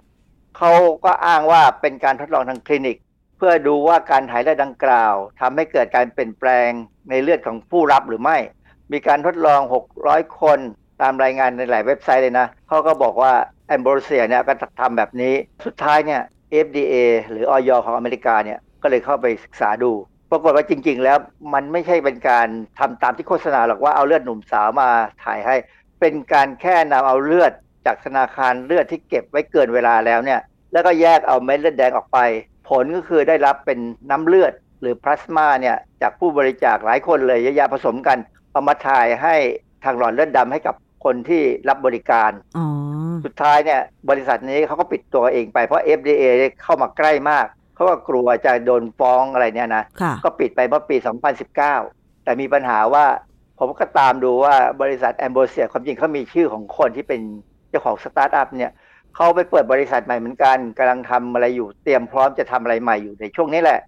[0.58, 0.72] เขา
[1.06, 2.98] ก็อ้างว่าเป็นการทดลองทางคลินิก
[3.38, 6.70] เพื่อดูว่าการถ่ายเลือดดังกล่าวทำให้เกิดการเปลี่ยนแปลง
[7.10, 8.38] ในเลือดของผู้รับหรือไม่
[8.92, 9.62] มีการทดลอง
[10.00, 10.60] 600 คน
[11.02, 13.34] ตามรายงานในหลายเว็บไซต์เลยนะเขาก็บอกว่า
[13.68, 15.34] แอมโบรเซียเนี่ยก็ทำแบบนี้
[15.66, 16.22] สุดท้ายเนี่ย
[16.66, 16.96] FDA
[17.30, 19.92] หรือออยของอเมริกาเนี่ยก็เลยเข้าไปศึกษาดู
[20.32, 21.18] ปรากฏว่าจริง ๆ แล้ว
[21.54, 22.48] มันไม่ใช่เป็นการ
[22.80, 24.90] ทำตามที่โฆษณาหรอกว่าเอาเลือดหนุ่มสาวมา
[25.24, 25.56] ถ่ายให้
[26.00, 27.52] เป็นการแค่นำเอาเลือด
[27.86, 30.40] จากธนาคารเลือดที่เก็บไว้เกินเวลาแล้วเนี่ย
[30.74, 32.20] แล้วก็แยกเอาเม็ดเลือดแดงออกไป
[32.70, 33.80] ผลก็คือได้รับเป็น
[34.10, 38.18] น้ำเลือดหรือพลาสมาเนี่ยจากผู้บริจาคหลายคนเลยเยอะแยะผสมกัน
[38.52, 39.36] เอามาถ่ายให้
[39.84, 42.68] ทางหลอดเลือดดำให้กับ คนที่รับบริการอ๋อ
[43.26, 46.24] สุดท้ายเนี่ยบริษัทนี้เขาก็ปิดตัวเองไปเพราะ FDA
[46.64, 47.46] เข้ามาใกล้มาก
[47.76, 50.96] เขาก็กลัวจะโดนฟ้องอะไรเนี่ยนะค่ะก็ปิดไปเมื่อปี
[51.62, 53.06] 2019 แต่มีปัญหาว่า
[53.60, 57.22] ผมก็ตามดูว่าบริษัท Ambrosia ความจริงเขามีชื่อของคนที่เป็น
[57.70, 58.72] เจ้าของสตาร์ทอัพเนี่ย
[59.16, 63.80] เขาไปเปิดบริษัทใหม่เหมือนกันกำลังทำอะไรอยู่เตรียมพร้อมจะทำอะไรใหม่อยู่ในช่วงนี้แหละ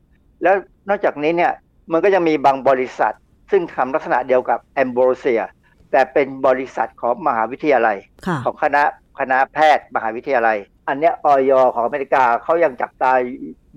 [0.43, 0.55] แล้ว
[0.89, 1.51] นอกจากนี้เนี่ย
[1.91, 3.13] มันก็ยังมีบางบริษัท
[3.51, 5.41] ซึ่งทำลักษณะเดียวกับ Ambrosia
[5.91, 8.83] แต่เป็นบริษัทของมหาวิทยาลัยค่ะของคณะ
[9.19, 13.11] คณะแพทย์มหาวิทยาลัย อันเนี้ยออยของอเมริกาเขายังจับตา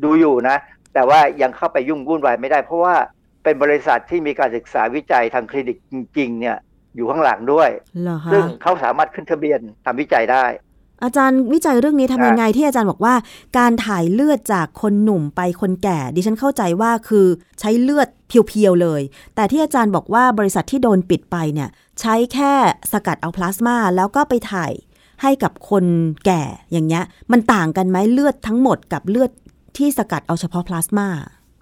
[0.04, 0.56] ดูอยู่นะ
[0.94, 2.94] แต่ว่ายังเข้าไปยุ่งวุ่นวายไม่ได้ เพราะว่า
[3.44, 6.56] เป็นบริษัทที่มีการศึกษาวิจัยทางคลินิกจริง ๆ เนี่ย
[6.96, 7.70] อยู่ข้างหลังด้วย
[8.02, 10.44] เหรอคะซึ่งเขาสามารถขึ้นทะเบียนทำวิจัยได้
[11.05, 13.14] อาจารย์วิจัยเรื่องนี้ทำยังไงที่อาจารย์บอกว่า
[13.59, 17.26] การถ่ายเลือดจากคนหนุ่มไปคนแก่ ดิฉันเข้าใจว่าคือ
[17.61, 19.03] ใช้เลือดเพียวๆเลย
[19.34, 21.68] แต่ที่อาจารย์บอกว่าบริษัทที่โดนปิดไปเนี่ย
[22.00, 22.53] ใช้แค่
[22.92, 24.72] สกัดเอาพลาสมาแล้วก็ไปถ่าย
[25.22, 25.84] ให้กับคน
[26.26, 26.42] แก่
[26.72, 29.30] อย่างเงี้ย มันต่างกันไหมเลือดทั้งหมดกับเลือด
[29.78, 31.07] ที่สกัดเอาเฉพาะพลาสมา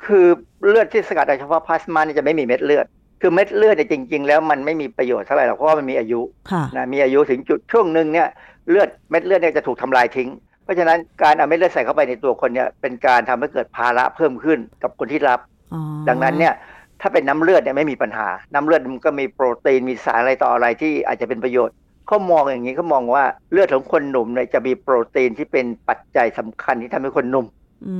[0.05, 0.26] คือ
[0.68, 2.86] เลือดที่สกัดโดยเฉพาะพลาสมาเนี่ยจะไม่มีเม็ดเลือด
[3.22, 6.20] คือเม็ดเลือดเนี่ยจริง ๆ แล้วมันไม่มีประโยชน์เท่าไหร่หรอกเพราะว่ามันมีอายุ
[6.51, 8.28] ค่ะนะมีอายุถึงจุดช่วงหนึ่งเนี่ย
[8.69, 10.31] เลือดเม็ดเลือดเนี่ยจะถูกทำลายทิ้ง
[10.65, 15.41] เพราะฉะนั้นการเอาเม็ดเลือดใส่เข้าไปในตัวคนเนี่ยเป็นการทำให้เกิดภาระเพิ่มขึ้นกับคนที่รับ
[15.75, 16.55] อ๋อดังนั้นเนี่ย
[17.01, 21.75] ถ้าเป็นน้ำเลือดเนี่ยไม่มีปัญหา น้ำเลือดมันก็มีโปรตีนมีสารอะไรต่ออะไรที่อาจจะเป็นประโยชน์
[22.07, 27.47] เขามองอย่างนี้เขามองว่าเลือดของคนหนุ่มเนี่ยจะมีโปรตีนที่เป็นปัจจัยสำคัญที่ทำให้คนหนุ่ม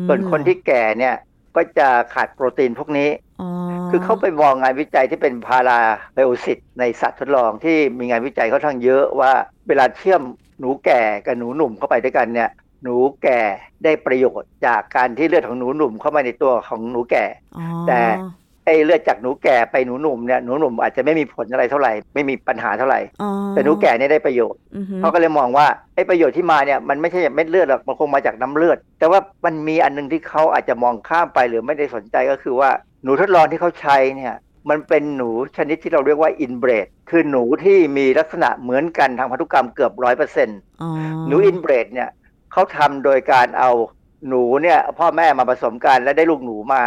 [0.05, 1.15] มส่วนคนที่แก่เนี่ย
[1.57, 3.09] ก็จะขาดโปรตีนพวกนี้
[3.41, 3.49] อ๋อ
[3.91, 5.81] คือเขาไปมองงานวิจัยที่เป็นพารา
[6.15, 9.33] ไบโอซิตในสัตว์ทดลองที่มีงานวิจัยค่อนข้างเยอะว่า
[9.71, 10.23] เวลาเชื่อม
[10.61, 12.51] หนูแก่กับหนูหนุ่มเข้าไปด้วยกันเนี่ย
[12.83, 13.41] หนูแก่
[13.85, 17.25] ได้ประโยชน์จากการที่เลือดของหนูหนุ่มเข้ามาในตัวของหนูแก่
[17.57, 18.01] อ๋อแต่
[18.65, 32.71] ไอ้เลือดจากหนูแก่ไปหนูหนุ่มเนี่ยหนูหนุ่มอาจจะไม่มีผลอะไรเท่าไหร่ไม่มีปัญหาเท่าไหร่อ๋อแต่หนูแก่เนี่ยได้ประโยชน์อือฮึเขาก็เลยมองว่าไอ้ประโยชน์ที่มาเนี่ยมันไม่ใช่เม็ดเลือดหรอกมันคงมาจากน้ำเลือด แต่ว่ามันมีอันหนึงที่เขาอาจจะมองข้ามไปหรือไม่ได้สนใจก็คือว่า
[33.03, 34.35] หนูทดลองที่เขาใช้เนี่ย
[34.69, 40.91] มันเป็นหนูชนิดที่เราเรียกว่าอินเบรดคือหนูที่มีลักษณะเหมือนกันทางพันธุกรรมเกือบร้อยเปอร์เซ็นต์อ๋อ
[41.29, 42.09] หนูอินเบรดเนี่ย
[42.53, 43.71] เขาทำโดยการเอา
[44.29, 46.83] หนูเนี่ย พ่อแม่มาผสมกันแล้วได้ลูกหนูมา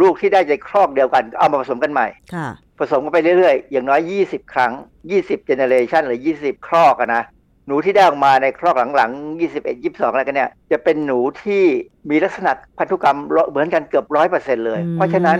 [0.00, 2.48] ลูกที่ได้ในครอกเดียวกันก็เอามาผสมกันใหม่ค่ะ
[2.78, 4.00] ผสมกันไปเรื่อยๆ อย่างน้อย
[4.30, 4.72] 20 ครั้ง
[5.10, 7.22] 20 generation หรือ 20 ครอกอะนะ
[7.66, 11.62] หนูที่ได้ออกมาในครอกหลังๆ 21 22 อะไรกันเนี่ย จะเป็นหนูที่
[12.10, 13.18] มีลักษณะพันธุกรรม
[13.50, 15.38] เหมือนกันเกือบร้อยเปอร์เซ็นต์เลยอืมเพราะฉะนั้น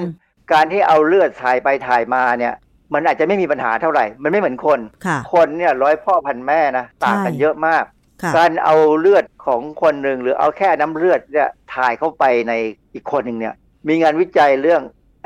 [0.52, 2.54] การที่เอาเลือดถ่ายไปถ่ายมาเนี่ย
[2.94, 7.84] มันอาจจะไม่มีปัญหาเท่าไหร่ มันไม่เหมือนคนค่ะคนเนี่ยร้อยพ่อพันแม่นะต่างกันใช่เยอะมาก
[8.22, 12.52] ค่ะการเอาเลือดของคนหนึ่งหรือเอาแค่น้ำเลือดเนี่ยถ่ายเข้าไปใน
[12.94, 13.54] อีกคนหนึ่งเนี่ย
[13.88, 14.82] มีงานวิจัยเรื่อง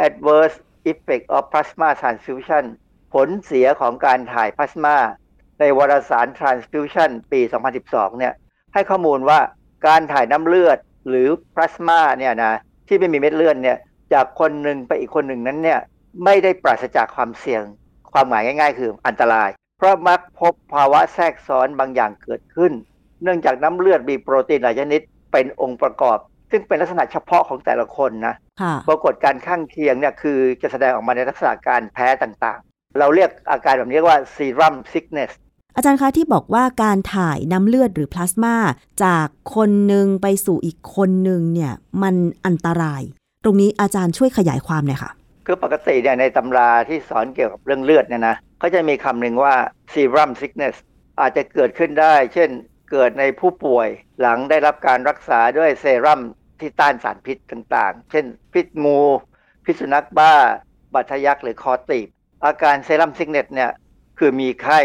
[0.06, 0.56] adverse
[0.90, 2.64] effect of plasma transfusion
[3.14, 4.96] ผลเสียของการถ่ายพลาสมา
[5.60, 7.40] ในวารสาร transfusion ปี
[7.80, 8.32] 2012 เนี่ย
[8.74, 9.40] ให้ข้อมูลว่า
[9.86, 12.54] การถ่ายน้ำเลือดหรือพลาสมาเนี่ยนะ
[12.88, 13.78] ที่ไม่มีเม็ดเลือดเนี่ย
[14.12, 15.80] จากคนหนึ่งไปอีกคนหนึ่งนั้นเนี่ย
[16.24, 17.62] ไม่ได้ปราศจากความเสี่ยง
[18.12, 19.48] ความหมายง่าย ๆ คืออันตราย
[19.78, 22.72] เพราะมักพบภาวะแทรกซ้อนบางอย่างเกิดขึ้น
[23.22, 25.00] เนื่องจากน้ำเลือดมีโปรตีนหลายชนิด
[25.32, 26.18] เป็นองค์ประกอบ
[26.50, 35.30] ซึ่งเป็นลักษณะเฉพาะของแต่ละคนนะค่ะปรากฏการข้างเคียงเนี่ยคือจะแสดงออกมาในลักษณะการแพ้ต่างๆ เราเรียกอาการแบบนี้ว่า serum sickness
[35.76, 38.54] อาจารย์คะที่บอกว่าการถ่ายน้ำเลือดหรือพลาสมา
[39.04, 42.14] จากคนหนึ่งไปสู่อีกคนหนึ่งเนี่ยมัน
[42.46, 43.02] อันตราย
[43.44, 45.10] ตรงนี้อาจารย์ช่วยขยายความหน่อยค่ะ
[45.46, 49.54] คือปกติเนี่ยในตำราที่สอนเกี่ยวกับเรื่องเลือดเนี่ยนะเขาจะมีคำหนึ่งว่า
[49.92, 50.74] serum sickness
[51.20, 52.50] อาจจะเกิดขึ้นได้ เช่น
[52.90, 53.88] เกิดในผู้ป่วย
[54.20, 56.20] หลังได้รับการรักษาด้วยเซรั่ม
[56.60, 59.00] ที่ต้านสารพิษต่างๆ เช่น พิษงู
[59.64, 60.34] พิษสุนัขบ้า
[60.94, 62.08] บัตทะยักหรือคอตีบ
[62.44, 63.70] อาการเซรั่มซิกเนตเนี่ย
[64.18, 64.80] คือมีไข้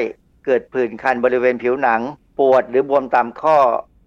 [0.46, 2.02] เกิดผื่นคันบริเวณผิวหนัง
[2.40, 3.58] ปวดหรือบวมตามข้อ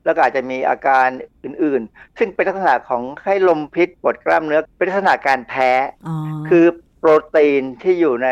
[0.06, 1.06] แล้วก็อาจจะมีอาการ
[1.44, 5.70] อื่นๆ ซึ่งเป็นลักษณะของไข้ลมพิษปวดกล้ามเนื้อ เป็นลักษณะการแพ้
[6.06, 6.14] อ๋อ
[6.48, 6.64] คือ
[6.98, 8.30] โปรตีนที่อยู่ใน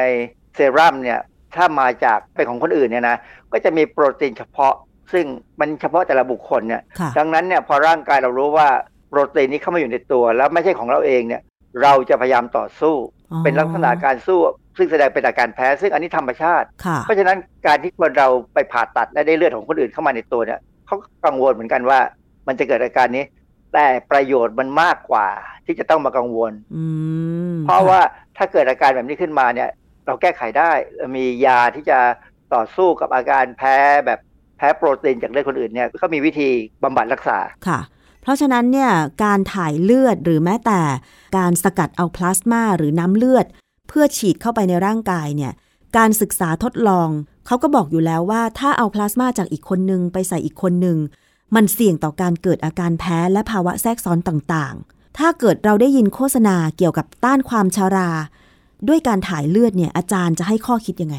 [0.55, 1.20] เซรั่มเนี่ย
[1.55, 3.16] ถ้ามาจากเป็นของคนอื่นเนี่ยนะ
[3.53, 4.75] ก็จะมีโปรตีนเฉพาะ
[5.12, 5.25] ซึ่ง
[5.61, 8.68] มันเฉพาะแต่ละบุคคลเนี่ยค่ะดังนั้นเนี่ยพอร่างกายเรารู้ว่า
[9.09, 11.43] โปรตีนนี้เข้ามาอยู่ในตัว แล้วไม่ใช่ของเราเองเนี่ย
[11.83, 12.95] เราจะพยายามต่อสู้
[13.33, 14.39] อ๋อเป็นลักษณะการสู้
[14.77, 20.61] ซึ่งแสดงเป็นอาการแพ้ซึ่งอันนี้ธรรมชาติค่ะเพราะฉะนั้นการที่คนเราไปผ่าตัดและได้เลือดของคนอื่นเข้ามาในตัวเนี่ย
[20.95, 22.01] เขาก็กังวลเหมือนกันว่า
[22.47, 23.24] มันจะเกิดอาการนี้
[23.74, 25.28] แต่ประโยชน์มันมากกว่า
[25.66, 26.84] ที่จะต้องมากังวลอื
[27.53, 28.01] มเพราะว่า
[28.36, 29.70] ถ้าเกิดอาการแบบนี้ขึ้นมาเนี่ย
[30.07, 30.72] เราแก้ไขได้
[31.16, 31.99] มียาที่จะ
[32.55, 33.76] ต่อสู้กับอาการแพ้
[34.07, 34.18] แบบ
[34.59, 36.49] แพ้โปรตีนจากเลือดคนอื่นเนี่ยก็มีวิธี
[36.82, 37.38] บำบัดรักษา
[37.68, 37.80] ค่ะ
[38.22, 38.90] เพราะฉะนั้นเนี่ย
[39.24, 40.80] การถ่ายเลือดหรือแม้แต่
[41.36, 43.47] การสกัดเอาพลาสมาหรือน้ำเลือด
[43.88, 45.53] เพื่อฉีดเข้าไปในร่างกายเนี่ย
[45.97, 47.09] การศึกษาทดลอง
[47.47, 50.99] เขาก็บอกอยู่แล้วว่าถ้าเอาพลาสมาจากอีกคนหนึ่งไปใส่อีกคนหนึ่ง
[51.55, 58.11] มันเสี่ยงต่อการเกิดอาการแพ้และภาวะแทรกซ้อนต่างๆ ถ้าเกิดเราได้ยินโฆษณาเกี่ยวกับต้านความชารา
[58.88, 61.16] ด้วยการถ่ายเลือดเนี่ยอาจารย์จะให้ข้อคิดยังไง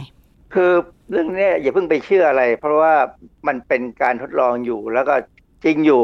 [0.53, 0.71] คือ
[1.11, 2.93] เรื่องนี้อย่าเพิ่งไปเชื่ออะไร เพราะว่า
[3.47, 5.15] มันเป็นการทดลองอยู่แล้วก็
[5.63, 6.01] จริงอยู่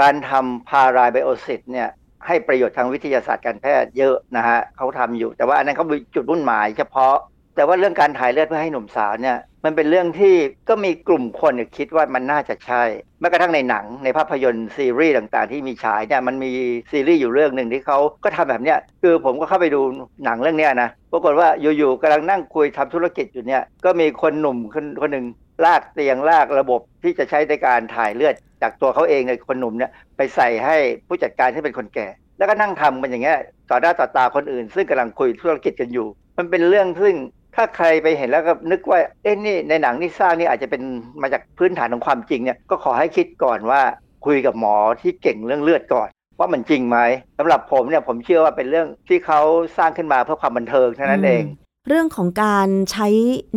[0.00, 1.88] การทำพาราไบโอซิสเนี่ย
[2.26, 7.14] ให้ประโยชน์ทางวิทยาศาสตร์การแพทย์เยอะนะฮะเขาทำอยู่ แต่ว่าอันนั้นเขาจุดมุ่งหมายเฉพาะ
[7.60, 10.34] แต่ว่าเรื่องการถ่ายเลือดเพื่อให้หนุ่มสาวเนี่ยมันเป็นเรื่องที่
[10.68, 12.82] ก็มีกลุ่มคนคิดว่ามันน่าจะใช่
[13.20, 16.50] แม้กระทั่งในหนังในภาพยนตร์ซีรีส์ต่างๆ ที่มีฉายเนี่ยมันมี
[16.90, 19.80] ซีรีส์อยู่เรื่องหนึ่งที่เขาก็ทำแบบเนี้ยคือผมก็เข้าไปดู
[20.24, 25.26] หนังเรื่องเนี้ยนะปรากฏว่าอยู่ๆกำลังนั่งคุยทำธุรกิจอยู่เนี่ยก็มีคนหนุ่มคนคนหนึ่ง
[25.64, 30.76] ลากเตียงลากระบบที่จะใช้ในการถ่ายเลือด จากตัวเขาเองในคนหนุ่มเนี่ยไปใส่ให้
[31.08, 32.08] ผู้จัดการที่เป็นคนแก่
[32.38, 33.38] แล้วก็นั่งทำมันอย่างเงี้ย
[33.70, 36.08] ต่อหน้าต่อตาคนอื่น ซึ่งกำลังคุยธุรกิจกันอยู่
[36.38, 37.14] มันเป็นเรื่องซึ่ง
[37.60, 40.82] ถ้าใครไปเห็นแล้วก็นึกว่าเอ๊ะนี่ในหนังที่สร้างนี่อาจจะเป็น
[41.22, 43.82] มาจากพื้นฐานของความจริงเนี่ยก็ขอให้คิดก่อนว่า
[44.26, 46.08] คุยกับหมอที่เก่งเรื่องเลือดก่อน
[46.38, 46.98] ว่ามันจริงไหม
[47.38, 49.40] สำหรับผมเนี่ยผมเชื่อว่าเป็นเรื่องที่เขา
[49.78, 51.44] สร้างขึ้นมาเพื่อความบันเทิงเท่านั้นเอง
[51.88, 53.08] เรื่องของการใช้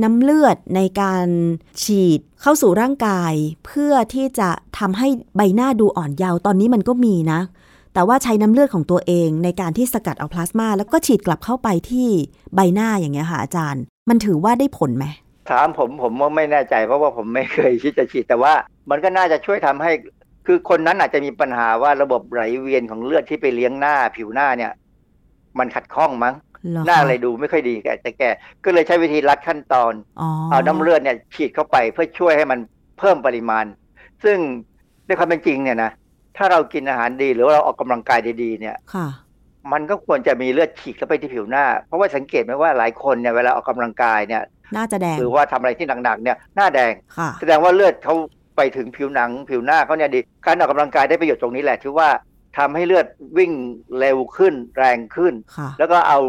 [0.04, 1.28] น้ำเลือดในการ
[1.84, 3.34] ฉีดเข้าสู่ร่างกาย
[3.66, 4.50] เพื่อที่จะ
[4.80, 7.42] ทำให้ใบหน้าดูอ่อนเยาว์ตอนนี้มันก็มีนะ
[7.94, 12.08] แต่ว่าใช้น้ำเลือดของตัวเองในการที่สกัดเอาพลาสมาแล้วก็ฉีดกลับเข้าไปที่
[12.56, 15.06] ใบหน้าอย่างเงี้ยค่ะอาจารย์ มันถือว่าได้ผลไหม
[15.50, 18.54] ถามผมผมว่าไม่แน่ใจเพราะว่าผมไม่เคยคิดจะฉีดแต่ว่า
[18.90, 19.92] มันก็น่าจะช่วยทำให้
[20.48, 24.72] คือคนนั้นอาจจะมีปัญหาว่าระบบไหลเวียนของเลือดที่ไปเลี้ยงหน้าผิวหน้าเนี่ย
[25.60, 26.36] มันขัดข้องมั้ง
[26.70, 28.24] เหรอหน้าคะเลยดูไม่ค่อยดีแกแต่แก
[28.64, 32.60] ก็เลยใช้วิธีลัดขั้นตอนอ๋อเอาน้ำเลือดเนี่ยฉีดเข้าไปเพื่อช่วยให้มัน
[33.00, 33.66] เพิ่มปริมาณ
[34.24, 34.38] ซึ่ง
[35.08, 35.92] ในความเป็นจริงเนี่ยนะ
[36.38, 39.08] ถ้าเรากินอาหารดีหรือว่าเราออกกำลังกายดีๆเนี่ยค่ะ
[39.72, 44.44] มันก็ควรจะมีเลือดฉีดเข้าไปที่ผิวหน้า เพราะว่าสังเกตไหมว่าหลายคนเนี่ยเวลาออกกำลังกายเนี่ย
[44.78, 48.16] น่าจะแดงหรือว่าทำอะไรที่หนักๆเนี่ยหน้าแดงค่ะแสดงว่าเลือดเขา
[48.58, 52.10] ไปถึงผิวหนังผิวหน้าเขาเนี่ยดีการออกกำลังกายได้ประโยชน์ตรงนี้แหละที่ว่า
[52.58, 53.06] ทำให้เลือด
[53.38, 53.52] วิ่ง
[54.00, 56.20] เร็วขึ้นแรงขึ้นค่ะแล้วก็เอา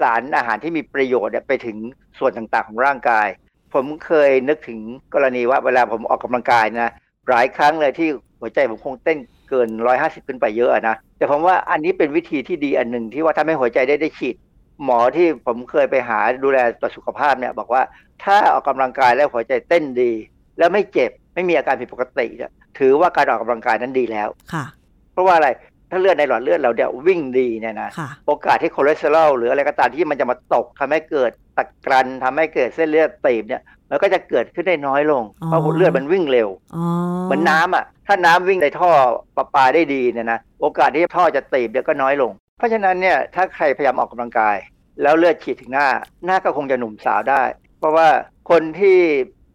[0.00, 1.76] สารอาหารที่มีประโยชน์เนี่ยไปถึง
[2.18, 3.28] ส่วนต่างๆของร่างกาย
[3.74, 4.78] ผมเคยนึกถึง
[5.14, 6.92] กรณีว่าเวลาผมออกกำลังกายนะ
[7.28, 8.08] หลายครั้งเลยที่
[8.40, 9.18] หัวใจผมคงเต้น
[9.48, 9.68] เกิน
[9.98, 14.36] 150 ขึ้นไปเยอะอะนะ แต่ผมว่าอันนี้เป็นวิธีที่ดีอันหนึ่งที่ว่าทำให้หัวใจได้ได้ฉีด
[14.84, 17.82] หมอที่ผมเคยไปหาดูแลต่อสุขภาพเนี่ยบอกว่า
[18.24, 20.12] ถ้าออกกำลังกายแล้วหัวใจเต้นดี
[20.58, 24.64] แล้วไม่เจ็บไม่มีอาการผิดปกติเนี่ยถือว่าการออกกำลังกายนั้นดีแล้วค่ะ
[25.12, 25.48] เพราะว่าอะไร
[25.92, 36.84] ถ้าเลือดในหลอดเลือดเราเนี่ยวิ่งดีเนี่ยนะค่ะโอกาสที่คอเลสเตอรอลหรืออะไรก็ตามที่มันจะมาตกทำให้เกิดตะกรันทำให้เกิดเส้นเลือดตีบเนี่ยมันก็จะเกิดขึ้นได้น้อยลงอ๋อเพราะเลือดมันวิ่งเร็วอ๋อ
[37.24, 38.90] เหมือนน้ำอะ ถ้าน้ำวิ่งในท่อ
[39.36, 44.56] ประปาได้ดีเนี่ยนะโอกาสที่ท่อจะตีบเนี่ยก็น้อยลง เพราะฉะนั้นเนี่ยถ้าใครพยายามออกกำลังกาย
[45.02, 45.88] แล้วเลือดฉีดถึงหน้า
[46.26, 47.42] หน้าก็คงจะหนุ่มสาวได้
[47.78, 48.08] เพราะว่า
[48.50, 48.98] คนที่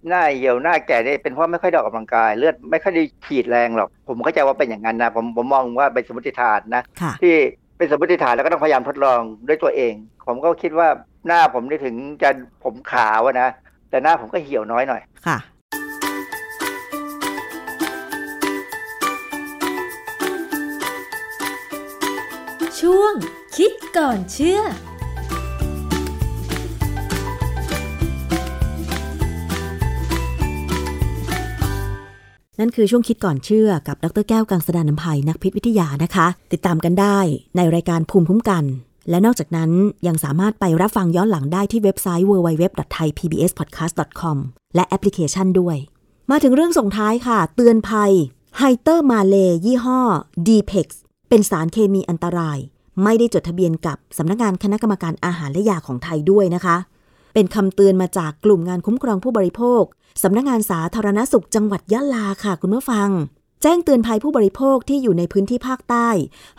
[0.07, 7.35] หน้าเหี่ยวหน้าแก่เนี่ยเป็นเพราะไม่ค่อยได้ออกกำลังกาย เลือดไม่ค่อยได้ฉีดแรงหรอก ผมเข้าใจว่าเป็นอย่างนั้นนะผมผมมองว่าเป็นสมมติฐานนะค่ะที่
[7.77, 9.93] เป็นสมมติฐานแล้วก็ต้องพยายามทดลองด้วยตัวเอง
[10.27, 10.87] ผมก็คิดว่า
[11.27, 12.29] หน้าผมนี่ถึงจะ
[12.63, 13.49] ผมขาวอะนะ
[13.89, 15.37] แต่หน้าผมก็เหี่ยวน้อยหน่อยค่ะ
[22.79, 23.13] ช่วง
[23.57, 24.61] คิดก่อนเชื่อ
[32.59, 37.19] นั่นคือช่วงคิดก่อนเชื่อกับดร.แก้วกังสดาลอำไพนักพิษวิทยานะคะ ติดตามกันได้
[37.55, 38.63] ในรายการภูมิคุ้มกัน
[39.09, 39.71] และนอกจากนั้น
[40.07, 44.37] ยังสามารถไปรับฟังย้อนหลังได้ที่เว็บไซต์ www.thaipbspodcast.com
[44.75, 45.77] และแอปพลิเคชันด้วย
[46.31, 48.11] มาถึงเรื่องส่งท้ายค่ะ เตือนภัย
[48.57, 49.35] ไฮเตอร์มาเล
[49.65, 50.01] ยี่ห้อ
[50.47, 50.87] d p e x
[51.29, 52.57] เป็นสารเคมีอันตราย
[53.03, 56.77] ไม่ได้จดทะเบียนกับสำนักงานคณะกรรมการอาหารและยาของไทยด้วยนะคะ
[57.33, 59.83] เป็นคำเตือนมาจากกลุ่มงานคุ้มครองผู้บริโภค
[60.23, 63.09] สำนักงานสาธารณสุขจังหวัดยะลาค่ะคุณผู้ฟัง
[63.61, 66.09] แจ้งเตือนภัยผู้บริโภคที่อยู่ในพื้นที่ภาคใต้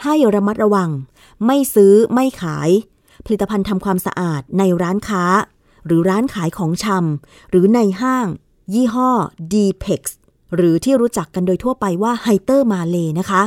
[0.03, 0.91] ให้ระมัดระวัง
[1.47, 2.71] ไม่ซื้อไม่ขาย
[3.25, 5.25] ผลิตภัณฑ์ทำความสะอาดในร้านค้า
[5.87, 8.27] หรือร้านขายของชำหรือในห้าง
[8.75, 9.11] ยี่ห้อ
[9.53, 9.55] d
[9.85, 10.03] p e x
[10.55, 13.43] หรือที่รู้จักกันโดยทั่วไปว่าไฮเตอร์มาเลนะคะ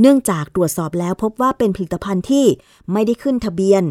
[0.00, 2.44] เนื่องจากตรวจสอบแล้วพบว่าเป็นผลิตภัณฑ์ที่
[2.92, 3.82] ไม่ได้ขึ้นทะเบียน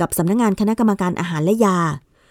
[0.00, 1.78] กับสำนักงานคณะกรรมการอาหารและยา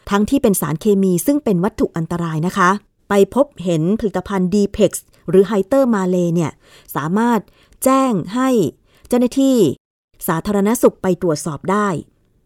[0.10, 2.70] ทั้งที่เป็นสารเคมีซึ่งเป็นวัตถุอันตรายนะคะ
[3.10, 4.92] ไปพบเห็นผลิตภัณฑ์ d p e x
[5.30, 6.52] หรือไฮเตอร์มาเลเนี่ย
[6.96, 7.40] สามารถ
[7.84, 8.50] แจ้งให้
[9.08, 9.58] เจ้าหน้าที่
[10.28, 11.88] สาธารณสุขไปตรวจสอบได้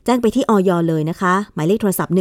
[0.06, 2.14] แจ้งไปที่ออยเลยนะคะ หมายเลขโทรศัพท์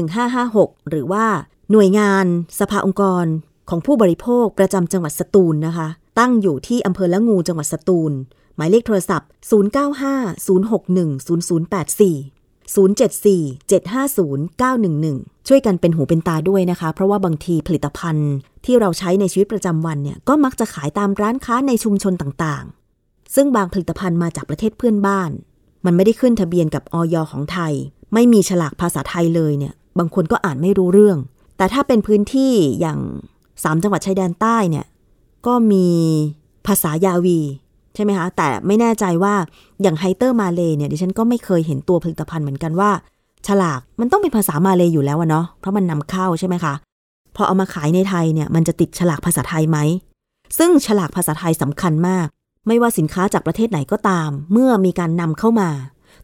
[0.45, 1.25] 1556 หรือว่า
[1.73, 2.27] หน่วยงาน
[2.61, 3.27] สภาองค์กร
[3.71, 8.13] ของผู้บริโภคประจำจังหวัดสตูลนะคะ ตั้งอยู่ที่อำเภอละงูจังหวัดสตูล
[8.57, 9.29] หมายเลขโทรศัพท์
[12.75, 18.33] 074 750 911 ช่วยกันเป็นหูเป็นตาด้วยนะคะ เพราะว่าบางทีผลิตภัณฑ์
[18.65, 25.31] ที่เราใช้ในชีวิตประจำวันเนี่ยก็มักจะขายตามร้านค้าในชุมชนต่างๆ ซึ่งบางผลิตภัณฑ์มาจากประเทศเพื่อนบ้าน
[25.85, 27.73] มันไม่ได้ขึ้นทะเบียนกับออยของไทย
[28.15, 31.19] ไม่มีฉลากภาษาไทยเลยเนี่ย บางคนก็อ่านไม่รู้เรื่อง
[31.57, 32.99] แต่ถ้าเป็นพื้นที่อย่าง
[33.63, 34.87] สามจังหวัดชายแดนใต้เนี่ย
[35.47, 35.87] ก็มี
[36.67, 37.41] ภาษายาวี
[37.97, 39.35] ใช่ไหมคะ แต่ไม่แน่ใจว่า
[39.83, 42.91] อย่างไฮเตอร์มาเลเนี่ยดิฉันก็ไม่เคยเห็นตัวผลิตภัณฑ์เหมือนกันว่า
[43.47, 46.75] ฉลากมันต้องเป็นภาษามาเลอยู่แล้วอะเนาะเพราะมันนำเข้าใช่ไหมคะ
[47.37, 49.79] พอเอามาขายในไทยเนี่ยมันจะติดฉลากภาษาไทยไหม
[50.59, 52.27] ซึ่งฉลากภาษาไทยสำคัญมาก
[52.67, 55.71] ไม่ว่าสินค้าจากประเทศไหนก็ตาม เมื่อมีการนำเข้ามา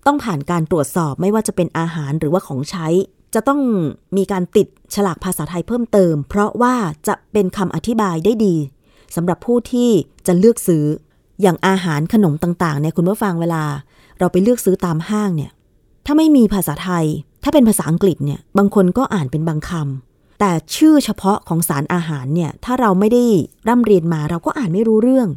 [0.06, 2.86] ต้องผ่านการตรวจสอบไม่ว่าจะเป็นอาหารหรือว่าของใช้
[3.34, 3.60] จะต้อง
[4.16, 6.74] มีการติดฉลากภาษาไทยเพิ่มเติม เพราะว่า
[7.08, 8.56] จะเป็นคำอธิบายได้ดี
[9.16, 9.90] สำหรับผู้ที่
[10.26, 10.84] จะเลือกซื้อ
[11.42, 13.64] อย่างอาหารขนมต่างๆเนี่ยคุณผู้ฟังเวลา
[14.18, 15.50] เราไปเลือกซื้อตามห้างเนี่ย
[16.06, 17.06] ถ้าไม่มีภาษาไทย
[17.42, 23.24] ถ้าเป็นภาษาอังกฤษเนี่ย บางคนก็อ่านเป็นบางคำแต่ชื่อเฉพาะของสารอาหารเนี่ย ถ้าเราไม่ได้
[23.68, 25.28] ร่ำเรียนมาเราก็อ่านไม่รู้เรื่อง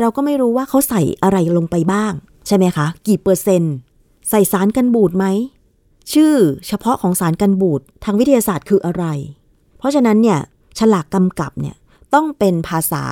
[0.00, 2.12] เราก็ไม่รู้ว่าเขาใส่อะไรลงไปบ้าง
[2.46, 3.74] ใช่ไหมคะ กี่เปอร์เซ็นต์
[4.30, 5.26] ใส่สารกันบูดไหม
[6.12, 6.34] ชื่อ
[6.66, 9.04] เฉพาะของสารกันบูดทางวิทยาศาสตร์คืออะไร
[9.78, 10.38] เพราะฉะนั้นเนี่ย
[10.78, 11.76] ฉลากกำกับเนี่ย
[12.14, 13.04] ต้องเป็นภาษา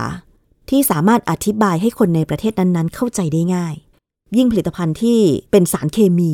[0.70, 3.74] ที่สามารถอธิบายให้คนในประเทศนั้นๆ เข้าใจได้ง่าย
[4.36, 5.18] ยิ่งผลิตภัณฑ์ที่
[5.50, 6.30] เป็นสารเคมี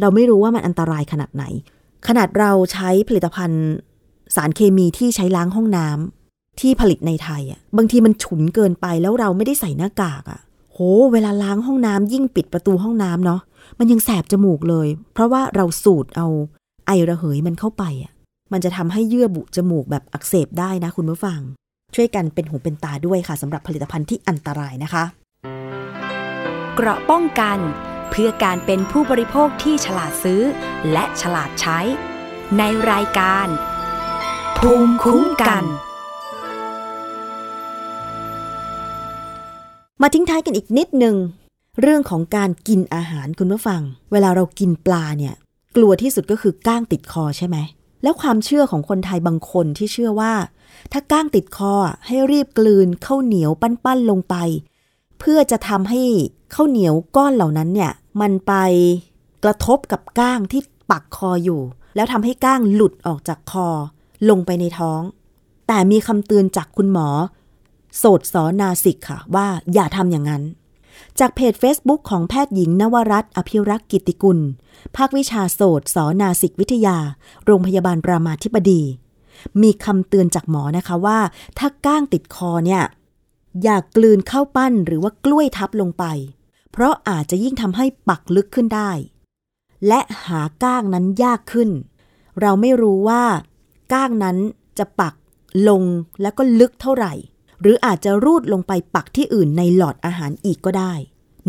[0.00, 1.44] เราไม่รู้ว่ามันอันตรายขนาดไหน
[2.08, 3.64] ขนาดเราใช้ผลิตภัณฑ์
[4.36, 10.40] สารเคมีที่ใช้ล้างห้องน้ำที่ผลิตในไทยอะบางทีมันฉุนเกินไปแล้วเราไม่ได้ใส่หน้ากากอะ
[10.72, 10.78] โห
[11.12, 13.40] เวลาล้างห้องน้ำยิ่งปิดประตูห้องน้ำเนาะ
[13.78, 16.26] มันยังแสบจมูกเลย เพราะว่าเราสูดเอา
[16.86, 18.12] ไอระเหยมันเข้าไปอะ
[18.52, 21.40] มันจะทำให้เยื่อบุจมูกแบบอักเสบได้นะคุณผู้ฟัง
[21.94, 25.04] ช่วยกันเป็นหูเป็นตาด้วยค่ะสำหรับผลิตภัณฑ์ที่อันตรายนะคะ
[26.74, 27.58] เกราะป้องกัน
[28.10, 30.42] เพื่อการเป็นผู้บริโภคที่ฉลาดซื้อ
[30.92, 31.78] และฉลาดใช้
[32.58, 33.46] ในรายการ
[34.58, 35.64] ภูมิคุ้มกัน
[40.02, 41.16] มาทิ้งท้ายกันอีกนิดหนึ่ง
[41.80, 43.80] เรื่องของการกินอาหารคุณผู้ฟัง
[44.12, 45.34] เวลาเรากินปลาเนี่ย
[45.76, 47.56] กลัวที่สุดก็คือก้างติดคอใช่ไหม
[48.02, 50.32] แล้วความเชื่อของคนไทยบางคนที่เชื่อว่า
[50.92, 51.74] ถ้าก้างติดคอ
[52.06, 54.34] ให้รีบกลืนข้าวเหนียวปั้นๆลงไป
[55.18, 56.02] เพื่อจะทำให้
[56.54, 58.52] ข้าวเหนียวก้อนเหล่านั้นเนี่ยมันไป
[59.44, 60.60] กระทบกับก้างที่
[60.90, 61.60] ปักคออยู่
[61.96, 63.68] แล้วทำให้ก้างหลุดออกจากคอ
[64.30, 65.00] ลงไปในท้อง
[65.66, 67.08] แต่มีคำเตือนจากคุณหมอ
[67.98, 70.42] โสดสอนาสิกค่ะว่าอย่าทำอย่างนั้น
[71.18, 74.38] จากเพจ Facebook ของแพทย์หญิงนวรัตน์อภิรักษ์กิติกุล
[74.96, 76.96] ภาควิชาโสดสอนาสิกวิทยา
[77.44, 78.82] โรงพยาบาลรามาธิบดี
[79.62, 81.18] มีคำเตือนจากหมอนะคะว่า
[81.58, 82.82] ถ้าก้างติดคอเนี่ย
[83.62, 86.04] อย่ากลืนข้าวปั้นหรือว่ากล้วยทับลงไป
[86.72, 88.90] เพราะอาจจะยิ่งทำให้ปักลึกขึ้นได้
[89.88, 91.70] และหาก้างนั้นยากขึ้น
[92.40, 93.22] เราไม่รู้ว่า
[93.92, 94.36] ก้างนั้น
[94.78, 95.14] จะปัก
[95.68, 95.82] ลง
[96.22, 97.12] แล้วก็ลึกเท่าไหร่
[97.60, 100.92] หรืออาจจะรูดลงไปปักที่อื่นในหลอดอาหารอีกก็ได้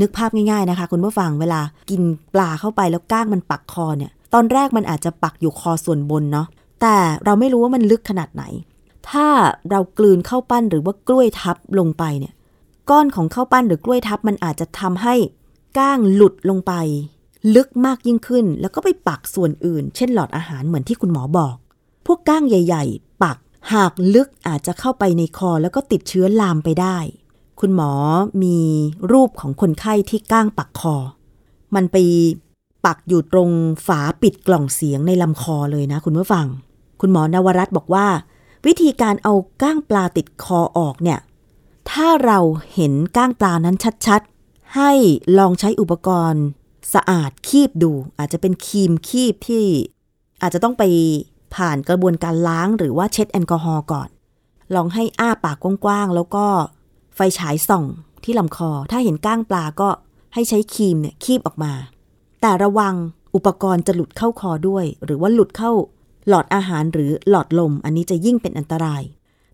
[0.02, 2.02] นึกภาพง่ายๆนะคะคุณผู้ฟังเวลากิน
[2.34, 6.48] ปลาเข้าไปแล้วก้างมันปักคอเนี่ย ตอนแรกมันอาจจะปักอยู่คอส่วนบนเนาะ
[6.84, 8.44] แต่เราไม่รู้ว่ามันลึกขนาดไหน
[9.10, 9.28] ถ้า
[9.70, 12.34] เรากลืนข้าวปั้นหรือว่ากล้วยทับลงไปเนี่ย
[12.90, 15.16] ก้อนของข้าวปั้นหรือกล้วยทับมันอาจจะทำให้
[15.78, 16.74] ก้างหลุดลงไป
[17.56, 21.56] ลึกมากยิ่งขึ้น แล้วก็ไปปักส่วนอื่น เช่นหลอดอาหารเหมือนที่คุณหมอบอก
[22.06, 23.38] พวกก้างใหญ่ ๆ ปัก
[23.72, 26.98] หากลึกอาจจะเข้าไปในคอแล้วก็ติดเชื้อลามไปได้
[27.60, 27.92] คุณหมอ
[28.44, 28.58] มี
[29.12, 30.96] รูปของคนไข้ที่ก้างปักคอ
[31.76, 31.98] มันไป
[32.86, 33.50] ปักอยู่ตรง
[33.88, 36.48] ฝาปิดกล่องเสียงในลำคอเลยนะคุณผู้ฟัง
[37.06, 38.08] คุณหมอนวรัตน์บอกว่า
[38.66, 41.20] วิธีการเอาก้างปลาติดคอออกเนี่ย
[41.92, 42.40] ถ้าเรา
[42.74, 43.76] เห็นก้างปลานั้น
[44.08, 44.92] ชัดๆ ให้
[45.38, 46.44] ลองใช้อุปกรณ์
[46.94, 49.66] สะอาดคีบดู อาจจะเป็นครีมคีบที่
[50.42, 50.84] อาจจะต้องไป
[51.56, 54.10] ผ่านกระบวนการล้างหรือว่าเช็ดแอลกอฮอล์ก่อน
[54.76, 56.46] ลองให้อ้าปากกว้างๆ แล้วก็
[57.16, 57.86] ไฟฉายส่อง
[58.24, 59.90] ที่ลำคอ ถ้าเห็นก้างปลาก็
[60.34, 61.74] ให้ใช้ครีมเนี่ยคีบออกมา
[62.42, 62.94] แต่ระวัง
[63.36, 65.72] อุปกรณ์จะหลุดเข้าคอด้วย หรือว่าหลุดเข้า
[66.28, 69.04] หลอดอาหารหรือหลอดลม อันนี้จะยิ่งเป็นอันตราย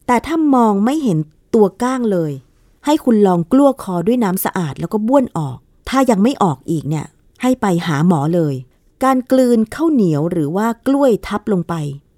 [0.08, 1.18] แต่ถ้ามองไม่เห็น
[1.54, 2.32] ตัวก้างเลย
[2.86, 5.58] ให้คุณลองกลั้วคอด้วยน้ำสะอาดแล้วก็บ้วนออก
[5.90, 7.06] ถ้ายังไม่ออกอีกเนี่ย
[7.42, 8.56] ให้ไปหาหมอเลย
[9.04, 11.74] การกลืนข้าวเหนียวหรือว่ากล้วยทับลงไป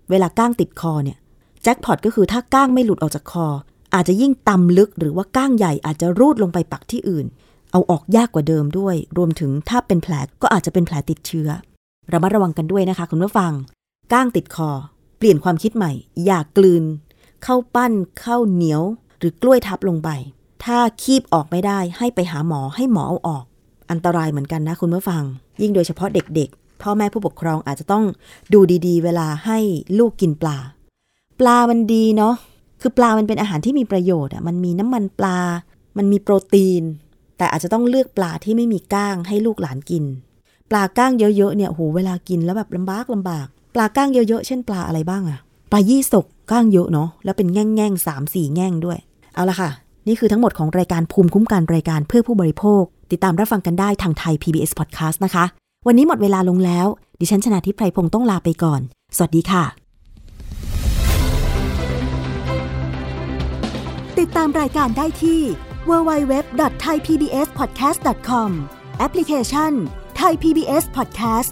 [0.10, 1.18] เวลาก้างติดคอเนี่ย
[1.64, 3.48] แจ็คพอตก็คือถ้าก้างไม่หลุดออกจากคอ
[3.94, 7.26] อาจจะยิ่งตำลึกหรือว่าก้างใหญ่อาจจะรูดลงไปปักที่อื่น
[7.72, 11.50] เอาออกยากกว่าเดิมด้วย รวมถึงถ้าเป็นแผลก็อาจจะเป็นแผลติดเชื้อ
[12.14, 13.52] ระมัดระวังกันด้วยนะคะคุณผู้ฟัง
[14.12, 14.72] ก้างติดคอ
[15.18, 15.92] เปลี่ยนความคิดใหม่
[16.26, 16.84] อย่ากกลืน
[17.44, 18.82] เข้าปั้นเข้าเหนียว
[19.20, 20.10] หรือกล้วยทับลงไป
[20.64, 23.46] ถ้าคีบออกไม่ได้ให้ไปหาหมอให้หมอเอาออก
[23.92, 25.24] อันตรายเหมือนกันนะคุณผู้ฟัง
[25.62, 28.04] ยิ่งโดยเฉพาะเด็กๆ พ่อแม่ผู้ปกครองอาจจะต้อง
[28.54, 29.60] ดูดีๆ เวลาให้
[30.00, 30.58] ลูกกินปลา
[31.40, 32.36] ปลามันดีเนาะ
[32.82, 35.40] คือปลามันเป็นอาหารที่มีประโยชน์อะมันมีน้ำมันปลา
[35.98, 36.84] มันมีโปรตีน
[37.38, 40.04] แต่อาจจะต้องเลือกปลาที่ไม่มีก้างให้ลูกหลานกิน
[40.70, 45.40] ปลาก้างเยอะๆเนี่ยโหเวลากินแล้วแบบลำบากลำบาก ปลาก้างเยอะๆ เช่นปลาอะไรบ้างอะ
[45.72, 48.98] ปลายี่สกก้างเยอะเนาะแล้วเป็นแง่งแง่งสามสี่แง่งด้วย
[49.36, 49.70] เอาละค่ะ
[50.08, 55.46] นี่คือทั้งหมดของรายการภูมิคุ้มกันรายการเพื่อผู้บริโภค ติดตามรับฟังกันได้ทางไทย PBS Podcast นะคะ
[55.88, 56.88] วันนี้หมดเวลาลงแล้ว
[57.20, 58.82] ดิฉันชนะทิพไพรพงศ์ต้องลาไปก่อน
[59.18, 59.64] สวัสดีค่ะ
[64.20, 65.40] ติดตามรายการได้ที่
[65.90, 68.50] www.thaipbspodcast.com
[69.00, 69.72] แอปพลิเคชัน
[70.22, 71.52] Thai PBS Podcast